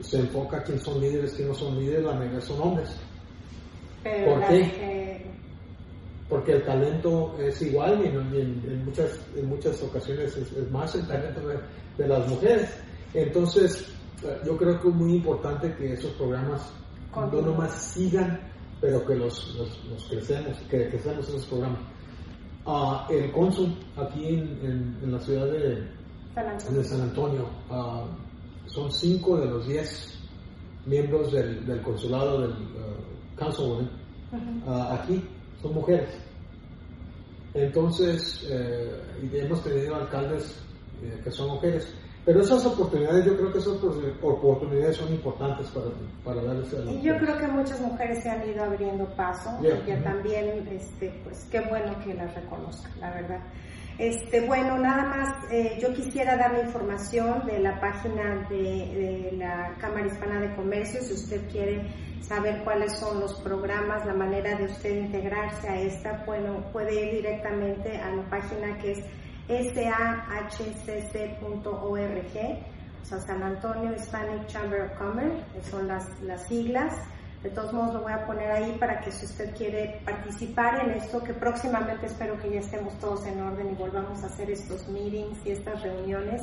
se 0.00 0.18
enfoca 0.20 0.62
quién 0.62 0.78
son 0.80 1.00
líderes, 1.00 1.32
quién 1.34 1.48
no 1.48 1.54
son 1.54 1.78
líderes, 1.78 2.04
la 2.04 2.12
mayoría 2.14 2.40
son 2.40 2.60
hombres. 2.62 2.88
Pero 4.02 4.34
¿Por 4.34 4.48
qué? 4.48 4.60
que- 4.62 5.26
porque 6.28 6.52
el 6.52 6.62
talento 6.64 7.36
es 7.38 7.60
igual 7.62 8.00
y 8.02 8.08
en, 8.08 8.16
en- 8.16 8.62
en 8.66 8.84
muchas, 8.84 9.10
en 9.36 9.46
muchas 9.48 9.80
ocasiones 9.82 10.36
es, 10.36 10.50
es 10.52 10.70
más 10.72 10.94
el 10.94 11.06
talento 11.06 11.46
de, 11.46 11.56
de 11.98 12.08
las 12.08 12.26
mujeres. 12.28 12.68
Entonces, 13.14 13.86
yo 14.44 14.56
creo 14.56 14.80
que 14.80 14.88
es 14.88 14.94
muy 14.94 15.14
importante 15.16 15.74
que 15.76 15.92
esos 15.92 16.12
programas 16.12 16.72
no 17.14 17.40
nomás 17.40 17.72
sigan, 17.72 18.40
pero 18.80 19.04
que 19.06 19.14
los, 19.16 19.54
los, 19.56 19.84
los 19.90 20.04
crecemos, 20.08 20.56
que 20.70 20.88
crecemos 20.90 21.28
esos 21.28 21.46
programas. 21.46 21.80
Ah, 22.66 23.06
el 23.10 23.30
cónsul 23.32 23.74
aquí 23.96 24.26
en, 24.26 24.42
en- 24.62 24.98
en 25.02 25.12
la 25.12 25.20
ciudad 25.20 25.46
de, 25.46 25.86
San 26.34 26.46
Antonio. 26.48 26.78
de 26.78 26.84
San 26.84 27.00
Antonio 27.02 27.48
ah, 27.70 28.04
son 28.66 28.92
cinco 28.92 29.38
de 29.38 29.46
los 29.46 29.66
diez 29.68 30.18
miembros 30.84 31.32
del, 31.32 31.64
del 31.66 31.80
consulado 31.82 32.40
del 32.42 32.50
uh, 34.66 34.70
aquí 34.92 35.22
son 35.62 35.74
mujeres. 35.74 36.08
Entonces, 37.54 38.46
eh, 38.50 39.00
y 39.32 39.36
hemos 39.38 39.62
tenido 39.62 39.94
alcaldes 39.96 40.60
eh, 41.02 41.20
que 41.24 41.30
son 41.30 41.48
mujeres. 41.50 41.88
Pero 42.26 42.40
esas 42.40 42.66
oportunidades, 42.66 43.24
yo 43.24 43.36
creo 43.36 43.52
que 43.52 43.58
esas 43.58 43.74
oportunidades 44.20 44.96
son 44.96 45.12
importantes 45.12 45.68
para, 45.68 45.86
para 46.24 46.42
darles 46.42 46.74
a 46.74 46.90
Y 46.90 47.00
yo 47.00 47.16
creo 47.18 47.38
que 47.38 47.46
muchas 47.46 47.80
mujeres 47.80 48.20
se 48.20 48.28
han 48.28 48.50
ido 48.50 48.64
abriendo 48.64 49.06
paso 49.14 49.48
y 49.60 49.86
que 49.86 49.96
también, 49.98 50.66
este, 50.68 51.20
pues 51.22 51.46
qué 51.52 51.60
bueno 51.60 51.96
que 52.04 52.14
las 52.14 52.34
reconozcan, 52.34 52.90
la 53.00 53.12
verdad. 53.12 53.40
Este, 53.98 54.44
bueno, 54.44 54.76
nada 54.76 55.04
más, 55.04 55.52
eh, 55.52 55.78
yo 55.80 55.94
quisiera 55.94 56.36
darle 56.36 56.64
información 56.64 57.46
de 57.46 57.60
la 57.60 57.80
página 57.80 58.44
de, 58.50 59.30
de, 59.30 59.32
la 59.38 59.74
Cámara 59.78 60.08
Hispana 60.08 60.40
de 60.40 60.54
Comercio, 60.56 61.00
si 61.02 61.14
usted 61.14 61.48
quiere 61.48 61.86
saber 62.22 62.64
cuáles 62.64 62.92
son 62.98 63.20
los 63.20 63.34
programas, 63.40 64.04
la 64.04 64.14
manera 64.14 64.58
de 64.58 64.64
usted 64.64 64.96
integrarse 64.96 65.68
a 65.68 65.80
esta, 65.80 66.24
bueno, 66.26 66.72
puede 66.72 67.06
ir 67.06 67.22
directamente 67.22 67.96
a 67.98 68.10
la 68.16 68.28
página 68.28 68.76
que 68.78 68.92
es 68.92 69.04
sahcc.org, 69.48 70.86
San 73.02 73.42
Antonio 73.42 73.94
Hispanic 73.94 74.46
Chamber 74.46 74.82
of 74.82 74.98
Commerce, 74.98 75.44
son 75.70 75.86
las, 75.88 76.08
las 76.22 76.46
siglas. 76.48 76.94
De 77.42 77.50
todos 77.50 77.72
modos 77.72 77.94
lo 77.94 78.02
voy 78.02 78.12
a 78.12 78.26
poner 78.26 78.50
ahí 78.50 78.76
para 78.80 79.00
que 79.00 79.12
si 79.12 79.26
usted 79.26 79.54
quiere 79.56 80.00
participar 80.04 80.80
en 80.84 80.90
esto, 80.92 81.22
que 81.22 81.32
próximamente 81.32 82.06
espero 82.06 82.36
que 82.40 82.50
ya 82.50 82.60
estemos 82.60 82.98
todos 82.98 83.24
en 83.26 83.40
orden 83.40 83.70
y 83.70 83.74
volvamos 83.74 84.22
a 84.24 84.26
hacer 84.26 84.50
estos 84.50 84.88
meetings 84.88 85.46
y 85.46 85.52
estas 85.52 85.80
reuniones. 85.82 86.42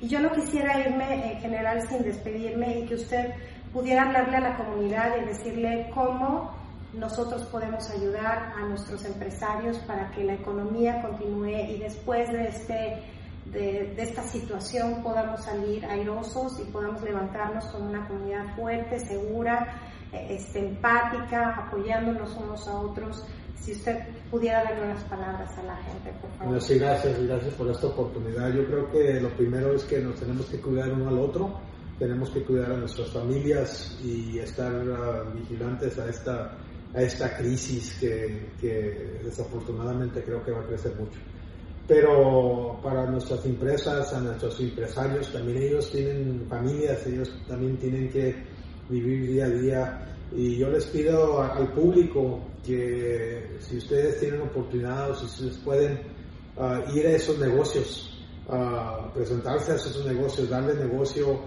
Y 0.00 0.08
yo 0.08 0.20
no 0.20 0.30
quisiera 0.32 0.80
irme 0.80 1.32
en 1.32 1.40
general 1.40 1.86
sin 1.88 2.02
despedirme 2.02 2.78
y 2.78 2.86
que 2.86 2.94
usted 2.94 3.34
pudiera 3.72 4.04
hablarle 4.04 4.36
a 4.36 4.40
la 4.40 4.56
comunidad 4.56 5.16
y 5.20 5.26
decirle 5.26 5.90
cómo 5.92 6.52
nosotros 6.92 7.42
podemos 7.44 7.88
ayudar 7.90 8.52
a 8.56 8.66
nuestros 8.66 9.04
empresarios 9.04 9.78
para 9.78 10.10
que 10.10 10.24
la 10.24 10.34
economía 10.34 11.02
continúe 11.02 11.48
y 11.68 11.78
después 11.78 12.30
de, 12.32 12.48
este, 12.48 13.02
de, 13.46 13.94
esta 13.98 14.22
situación 14.22 15.02
podamos 15.02 15.44
salir 15.44 15.84
airosos 15.84 16.58
y 16.60 16.70
podamos 16.70 17.02
levantarnos 17.02 17.66
con 17.66 17.82
una 17.82 18.06
comunidad 18.08 18.56
fuerte, 18.56 18.98
segura, 19.00 19.80
eh, 20.12 20.28
este, 20.30 20.60
empática, 20.60 21.56
apoyándonos 21.56 22.34
unos 22.36 22.66
a 22.66 22.80
otros. 22.80 23.24
Si 23.56 23.72
usted 23.72 23.98
pudiera 24.30 24.64
darle 24.64 24.84
unas 24.86 25.04
palabras 25.04 25.58
a 25.58 25.62
la 25.64 25.76
gente, 25.76 26.12
por 26.22 26.30
favor. 26.38 26.60
sí, 26.62 26.78
gracias, 26.78 27.22
gracias 27.22 27.54
por 27.54 27.68
esta 27.68 27.88
oportunidad. 27.88 28.50
Yo 28.50 28.64
creo 28.66 28.90
que 28.90 29.20
lo 29.20 29.28
primero 29.30 29.74
es 29.74 29.84
que 29.84 29.98
nos 29.98 30.18
tenemos 30.18 30.46
que 30.46 30.58
cuidar 30.58 30.90
uno 30.92 31.08
al 31.08 31.18
otro, 31.18 31.60
tenemos 31.98 32.30
que 32.30 32.42
cuidar 32.44 32.72
a 32.72 32.76
nuestras 32.76 33.10
familias 33.10 33.98
y 34.02 34.38
estar 34.38 34.72
uh, 34.72 35.34
vigilantes 35.34 35.98
a 35.98 36.08
esta 36.08 36.56
a 36.94 37.02
esta 37.02 37.36
crisis 37.36 37.96
que, 38.00 39.20
desafortunadamente 39.22 40.22
creo 40.22 40.42
que 40.44 40.52
va 40.52 40.60
a 40.60 40.66
crecer 40.66 40.94
mucho. 40.98 41.18
Pero 41.86 42.78
para 42.82 43.06
nuestras 43.06 43.44
empresas, 43.46 44.12
a 44.12 44.20
nuestros 44.20 44.60
empresarios, 44.60 45.32
también 45.32 45.62
ellos 45.62 45.90
tienen 45.90 46.46
familias, 46.48 47.06
ellos 47.06 47.32
también 47.46 47.76
tienen 47.78 48.10
que 48.10 48.34
vivir 48.88 49.26
día 49.26 49.44
a 49.46 49.48
día. 49.48 50.04
Y 50.32 50.58
yo 50.58 50.68
les 50.68 50.84
pido 50.86 51.42
al 51.42 51.72
público 51.72 52.40
que 52.64 53.56
si 53.60 53.78
ustedes 53.78 54.20
tienen 54.20 54.42
oportunidad 54.42 55.10
o 55.10 55.14
si 55.14 55.24
ustedes 55.24 55.56
pueden 55.58 56.00
ah, 56.58 56.84
ir 56.94 57.06
a 57.06 57.12
esos 57.12 57.38
negocios, 57.38 58.18
uh, 58.48 59.10
presentarse 59.14 59.72
a 59.72 59.76
esos 59.76 60.04
negocios, 60.04 60.50
darle 60.50 60.74
negocio 60.74 61.40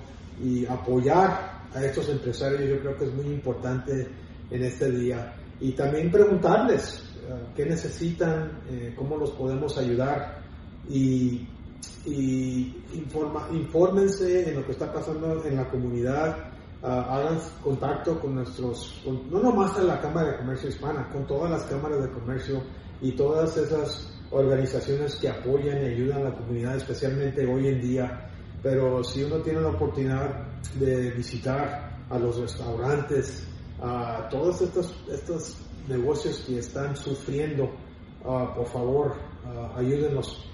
y 0.44 0.66
apoyar 0.66 1.62
a 1.74 1.86
estos 1.86 2.10
empresarios, 2.10 2.68
yo 2.68 2.80
creo 2.80 2.98
que 2.98 3.06
es 3.06 3.14
muy 3.14 3.28
importante 3.28 4.08
en 4.52 4.64
este 4.64 4.92
día 4.92 5.34
y 5.60 5.72
también 5.72 6.12
preguntarles 6.12 7.04
eh, 7.28 7.34
qué 7.56 7.66
necesitan, 7.66 8.62
eh, 8.70 8.94
cómo 8.98 9.16
los 9.18 9.32
podemos 9.32 9.78
ayudar 9.78 10.42
y, 10.90 11.48
y 12.06 12.84
informa, 12.94 13.48
infórmense 13.52 14.50
en 14.50 14.56
lo 14.56 14.66
que 14.66 14.72
está 14.72 14.92
pasando 14.92 15.44
en 15.46 15.56
la 15.56 15.70
comunidad, 15.70 16.36
ah, 16.84 17.16
hagan 17.16 17.40
contacto 17.64 18.20
con 18.20 18.36
nuestros, 18.36 19.04
no 19.06 19.40
nomás 19.40 19.78
en 19.78 19.88
la 19.88 20.02
Cámara 20.02 20.32
de 20.32 20.38
Comercio 20.38 20.70
Hispana, 20.70 21.08
con 21.10 21.26
todas 21.28 21.52
las 21.52 21.64
cámaras 21.64 22.02
de 22.02 22.10
comercio 22.10 22.64
y 23.02 23.12
todas 23.12 23.56
esas 23.58 24.12
organizaciones 24.32 25.16
que 25.16 25.30
apoyan 25.30 25.84
y 25.84 25.86
ayudan 25.88 26.22
a 26.22 26.30
la 26.30 26.36
comunidad, 26.36 26.78
especialmente 26.78 27.46
hoy 27.46 27.68
en 27.68 27.82
día. 27.82 28.28
Pero 28.64 29.04
si 29.04 29.24
uno 29.24 29.38
tiene 29.38 29.62
la 29.62 29.70
oportunidad 29.70 30.48
de 30.80 31.12
visitar 31.12 31.98
a 32.10 32.20
los 32.20 32.40
restaurantes, 32.40 33.48
a 33.82 34.28
todos 34.30 34.62
estos, 34.62 34.96
estos 35.12 35.58
negocios 35.88 36.44
que 36.48 36.60
están 36.60 36.96
sufriendo, 36.96 37.66
uh, 38.24 38.54
por 38.56 38.68
favor, 38.68 39.16
uh, 39.46 39.78
ayúdenos. 39.78 40.48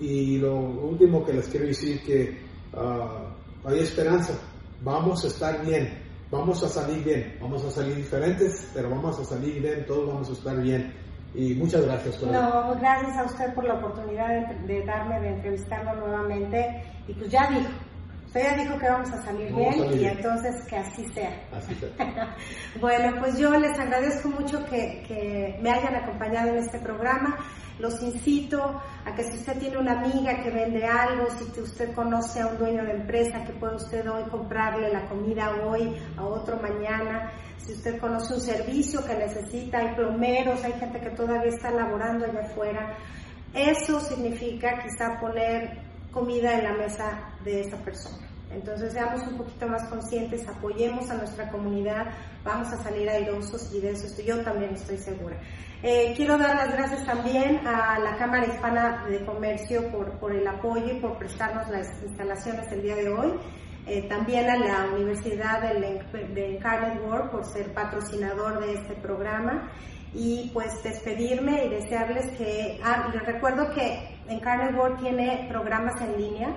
Y 0.00 0.38
lo 0.38 0.54
último 0.54 1.24
que 1.24 1.32
les 1.32 1.48
quiero 1.48 1.66
decir 1.66 2.00
que 2.04 2.40
uh, 2.72 3.68
hay 3.68 3.80
esperanza, 3.80 4.34
vamos 4.82 5.24
a 5.24 5.26
estar 5.26 5.64
bien, 5.66 5.98
vamos 6.30 6.62
a 6.62 6.68
salir 6.68 7.02
bien, 7.02 7.36
vamos 7.40 7.64
a 7.64 7.70
salir 7.70 7.96
diferentes, 7.96 8.70
pero 8.72 8.90
vamos 8.90 9.18
a 9.18 9.24
salir 9.24 9.60
bien, 9.60 9.84
todos 9.86 10.06
vamos 10.06 10.30
a 10.30 10.32
estar 10.32 10.62
bien. 10.62 10.94
Y 11.34 11.54
muchas 11.54 11.84
gracias. 11.84 12.22
No, 12.22 12.74
gracias 12.80 13.16
a 13.18 13.24
usted 13.24 13.54
por 13.54 13.64
la 13.64 13.74
oportunidad 13.74 14.28
de, 14.28 14.74
de 14.74 14.84
darme 14.86 15.20
de 15.20 15.28
entrevistarlo 15.28 15.94
nuevamente. 16.06 16.82
Y 17.06 17.12
pues 17.12 17.30
ya 17.30 17.48
dijo, 17.50 17.68
Ya 18.34 18.54
dijo 18.54 18.78
que 18.78 18.88
vamos 18.88 19.10
a 19.10 19.22
salir 19.22 19.52
bien 19.52 20.00
y 20.00 20.04
entonces 20.04 20.64
que 20.66 20.76
así 20.76 21.04
sea. 21.08 21.34
Así 21.52 21.74
sea. 21.74 22.36
bueno, 22.80 23.16
pues 23.18 23.38
yo 23.38 23.50
les 23.58 23.76
agradezco 23.78 24.28
mucho 24.28 24.64
que, 24.66 25.02
que, 25.06 25.58
me 25.60 25.70
hayan 25.70 25.96
acompañado 25.96 26.50
en 26.50 26.58
este 26.58 26.78
programa. 26.78 27.36
Los 27.78 28.02
incito 28.02 28.80
a 29.04 29.14
que 29.14 29.24
si 29.24 29.38
usted 29.38 29.58
tiene 29.58 29.78
una 29.78 30.00
amiga 30.00 30.42
que 30.42 30.50
vende 30.50 30.84
algo, 30.84 31.26
si 31.30 31.60
usted 31.60 31.94
conoce 31.94 32.40
a 32.40 32.48
un 32.48 32.58
dueño 32.58 32.84
de 32.84 32.92
empresa 32.92 33.44
que 33.44 33.52
puede 33.52 33.76
usted 33.76 34.08
hoy 34.08 34.24
comprarle 34.30 34.92
la 34.92 35.08
comida 35.08 35.50
hoy, 35.64 35.96
a 36.16 36.24
otro 36.24 36.58
mañana, 36.60 37.30
si 37.58 37.72
usted 37.72 38.00
conoce 38.00 38.34
un 38.34 38.40
servicio 38.40 39.04
que 39.04 39.14
necesita, 39.14 39.78
hay 39.78 39.94
plomeros, 39.94 40.62
hay 40.64 40.72
gente 40.72 41.00
que 41.00 41.10
todavía 41.10 41.50
está 41.50 41.70
laborando 41.70 42.24
allá 42.24 42.40
afuera, 42.40 42.96
eso 43.54 44.00
significa 44.00 44.82
quizá 44.82 45.20
poner 45.20 45.88
comida 46.10 46.54
en 46.54 46.64
la 46.64 46.72
mesa 46.72 47.37
de 47.44 47.60
esa 47.60 47.76
persona. 47.78 48.28
Entonces 48.50 48.94
seamos 48.94 49.26
un 49.26 49.36
poquito 49.36 49.66
más 49.68 49.86
conscientes, 49.88 50.48
apoyemos 50.48 51.10
a 51.10 51.14
nuestra 51.14 51.50
comunidad, 51.50 52.06
vamos 52.44 52.72
a 52.72 52.82
salir 52.82 53.08
airosos 53.08 53.72
y 53.74 53.80
de 53.80 53.90
eso 53.90 54.06
estoy, 54.06 54.24
yo 54.24 54.42
también 54.42 54.72
estoy 54.74 54.96
segura. 54.96 55.36
Eh, 55.82 56.14
quiero 56.16 56.38
dar 56.38 56.56
las 56.56 56.72
gracias 56.72 57.04
también 57.04 57.66
a 57.66 57.98
la 57.98 58.16
Cámara 58.16 58.46
Hispana 58.46 59.06
de 59.06 59.24
Comercio 59.24 59.90
por, 59.92 60.18
por 60.18 60.34
el 60.34 60.46
apoyo 60.46 60.92
y 60.92 61.00
por 61.00 61.18
prestarnos 61.18 61.68
las 61.68 62.02
instalaciones 62.02 62.72
el 62.72 62.82
día 62.82 62.96
de 62.96 63.08
hoy. 63.10 63.32
Eh, 63.86 64.06
también 64.08 64.50
a 64.50 64.56
la 64.56 64.90
Universidad 64.94 65.62
de, 65.62 66.02
de 66.34 66.60
World 67.06 67.30
por 67.30 67.44
ser 67.46 67.72
patrocinador 67.72 68.60
de 68.60 68.74
este 68.74 68.94
programa 68.96 69.70
y 70.12 70.50
pues 70.52 70.82
despedirme 70.82 71.64
y 71.64 71.68
desearles 71.70 72.36
que, 72.36 72.80
ah, 72.84 73.10
les 73.12 73.24
recuerdo 73.24 73.70
que 73.70 74.18
Encarnet 74.28 74.76
World 74.76 75.00
tiene 75.00 75.46
programas 75.48 76.00
en 76.02 76.20
línea. 76.20 76.48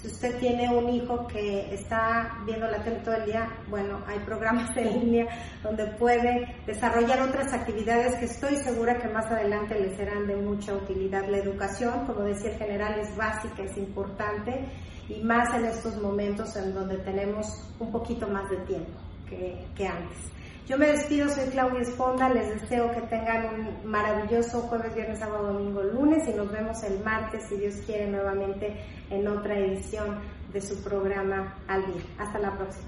Si 0.00 0.06
usted 0.06 0.38
tiene 0.38 0.72
un 0.72 0.88
hijo 0.90 1.26
que 1.26 1.74
está 1.74 2.38
viendo 2.46 2.68
la 2.68 2.80
tele 2.84 3.00
todo 3.00 3.16
el 3.16 3.24
día, 3.24 3.48
bueno, 3.68 4.00
hay 4.06 4.20
programas 4.20 4.76
en 4.76 5.00
línea 5.00 5.26
donde 5.60 5.86
puede 5.86 6.54
desarrollar 6.66 7.20
otras 7.22 7.52
actividades 7.52 8.14
que 8.14 8.26
estoy 8.26 8.54
segura 8.58 8.96
que 8.98 9.08
más 9.08 9.26
adelante 9.26 9.74
le 9.74 9.96
serán 9.96 10.28
de 10.28 10.36
mucha 10.36 10.72
utilidad. 10.72 11.28
La 11.28 11.38
educación, 11.38 12.06
como 12.06 12.20
decía 12.20 12.52
el 12.52 12.58
general, 12.58 13.00
es 13.00 13.16
básica, 13.16 13.64
es 13.64 13.76
importante 13.76 14.66
y 15.08 15.20
más 15.24 15.52
en 15.54 15.64
estos 15.64 16.00
momentos 16.00 16.54
en 16.54 16.74
donde 16.74 16.98
tenemos 16.98 17.46
un 17.80 17.90
poquito 17.90 18.28
más 18.28 18.48
de 18.50 18.58
tiempo 18.58 19.00
que 19.28 19.86
antes. 19.86 20.37
Yo 20.68 20.76
me 20.76 20.88
despido, 20.88 21.30
soy 21.30 21.46
Claudia 21.46 21.80
Esponda, 21.80 22.28
les 22.28 22.60
deseo 22.60 22.92
que 22.92 23.00
tengan 23.00 23.54
un 23.54 23.90
maravilloso 23.90 24.60
jueves, 24.60 24.94
viernes, 24.94 25.18
sábado, 25.18 25.54
domingo, 25.54 25.82
lunes 25.82 26.28
y 26.28 26.32
nos 26.34 26.52
vemos 26.52 26.82
el 26.82 27.02
martes, 27.02 27.44
si 27.48 27.56
Dios 27.56 27.76
quiere, 27.86 28.06
nuevamente 28.06 28.76
en 29.08 29.26
otra 29.26 29.58
edición 29.58 30.18
de 30.52 30.60
su 30.60 30.82
programa 30.84 31.56
Al 31.68 31.86
Día. 31.86 32.02
Hasta 32.18 32.38
la 32.38 32.54
próxima. 32.54 32.86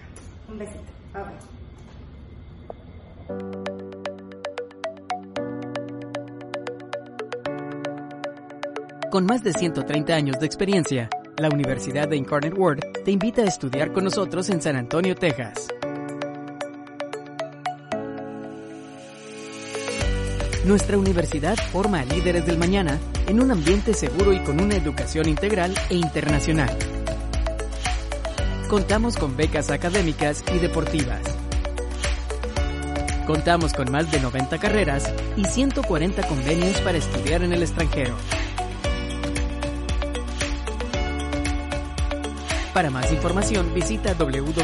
Un 0.50 0.58
besito. 0.58 0.84
Bye 1.14 1.24
Con 9.10 9.24
más 9.24 9.42
de 9.42 9.54
130 9.54 10.14
años 10.14 10.38
de 10.38 10.44
experiencia, 10.44 11.08
la 11.38 11.48
Universidad 11.48 12.08
de 12.08 12.18
Incarnate 12.18 12.54
Word 12.54 12.80
te 13.06 13.10
invita 13.10 13.40
a 13.40 13.46
estudiar 13.46 13.90
con 13.92 14.04
nosotros 14.04 14.50
en 14.50 14.60
San 14.60 14.76
Antonio, 14.76 15.14
Texas. 15.14 15.66
Nuestra 20.64 20.98
universidad 20.98 21.56
forma 21.56 22.00
a 22.00 22.04
líderes 22.04 22.44
del 22.44 22.58
mañana 22.58 22.98
en 23.26 23.40
un 23.40 23.50
ambiente 23.50 23.94
seguro 23.94 24.34
y 24.34 24.40
con 24.40 24.60
una 24.60 24.76
educación 24.76 25.26
integral 25.26 25.74
e 25.88 25.94
internacional. 25.94 26.76
Contamos 28.68 29.16
con 29.16 29.38
becas 29.38 29.70
académicas 29.70 30.44
y 30.54 30.58
deportivas. 30.58 31.22
Contamos 33.26 33.72
con 33.72 33.90
más 33.90 34.10
de 34.10 34.20
90 34.20 34.58
carreras 34.58 35.10
y 35.36 35.46
140 35.46 36.28
convenios 36.28 36.78
para 36.82 36.98
estudiar 36.98 37.42
en 37.42 37.54
el 37.54 37.62
extranjero. 37.62 38.14
Para 42.74 42.90
más 42.90 43.10
información 43.10 43.72
visita 43.74 44.14
www.uiw.edu. 44.14 44.60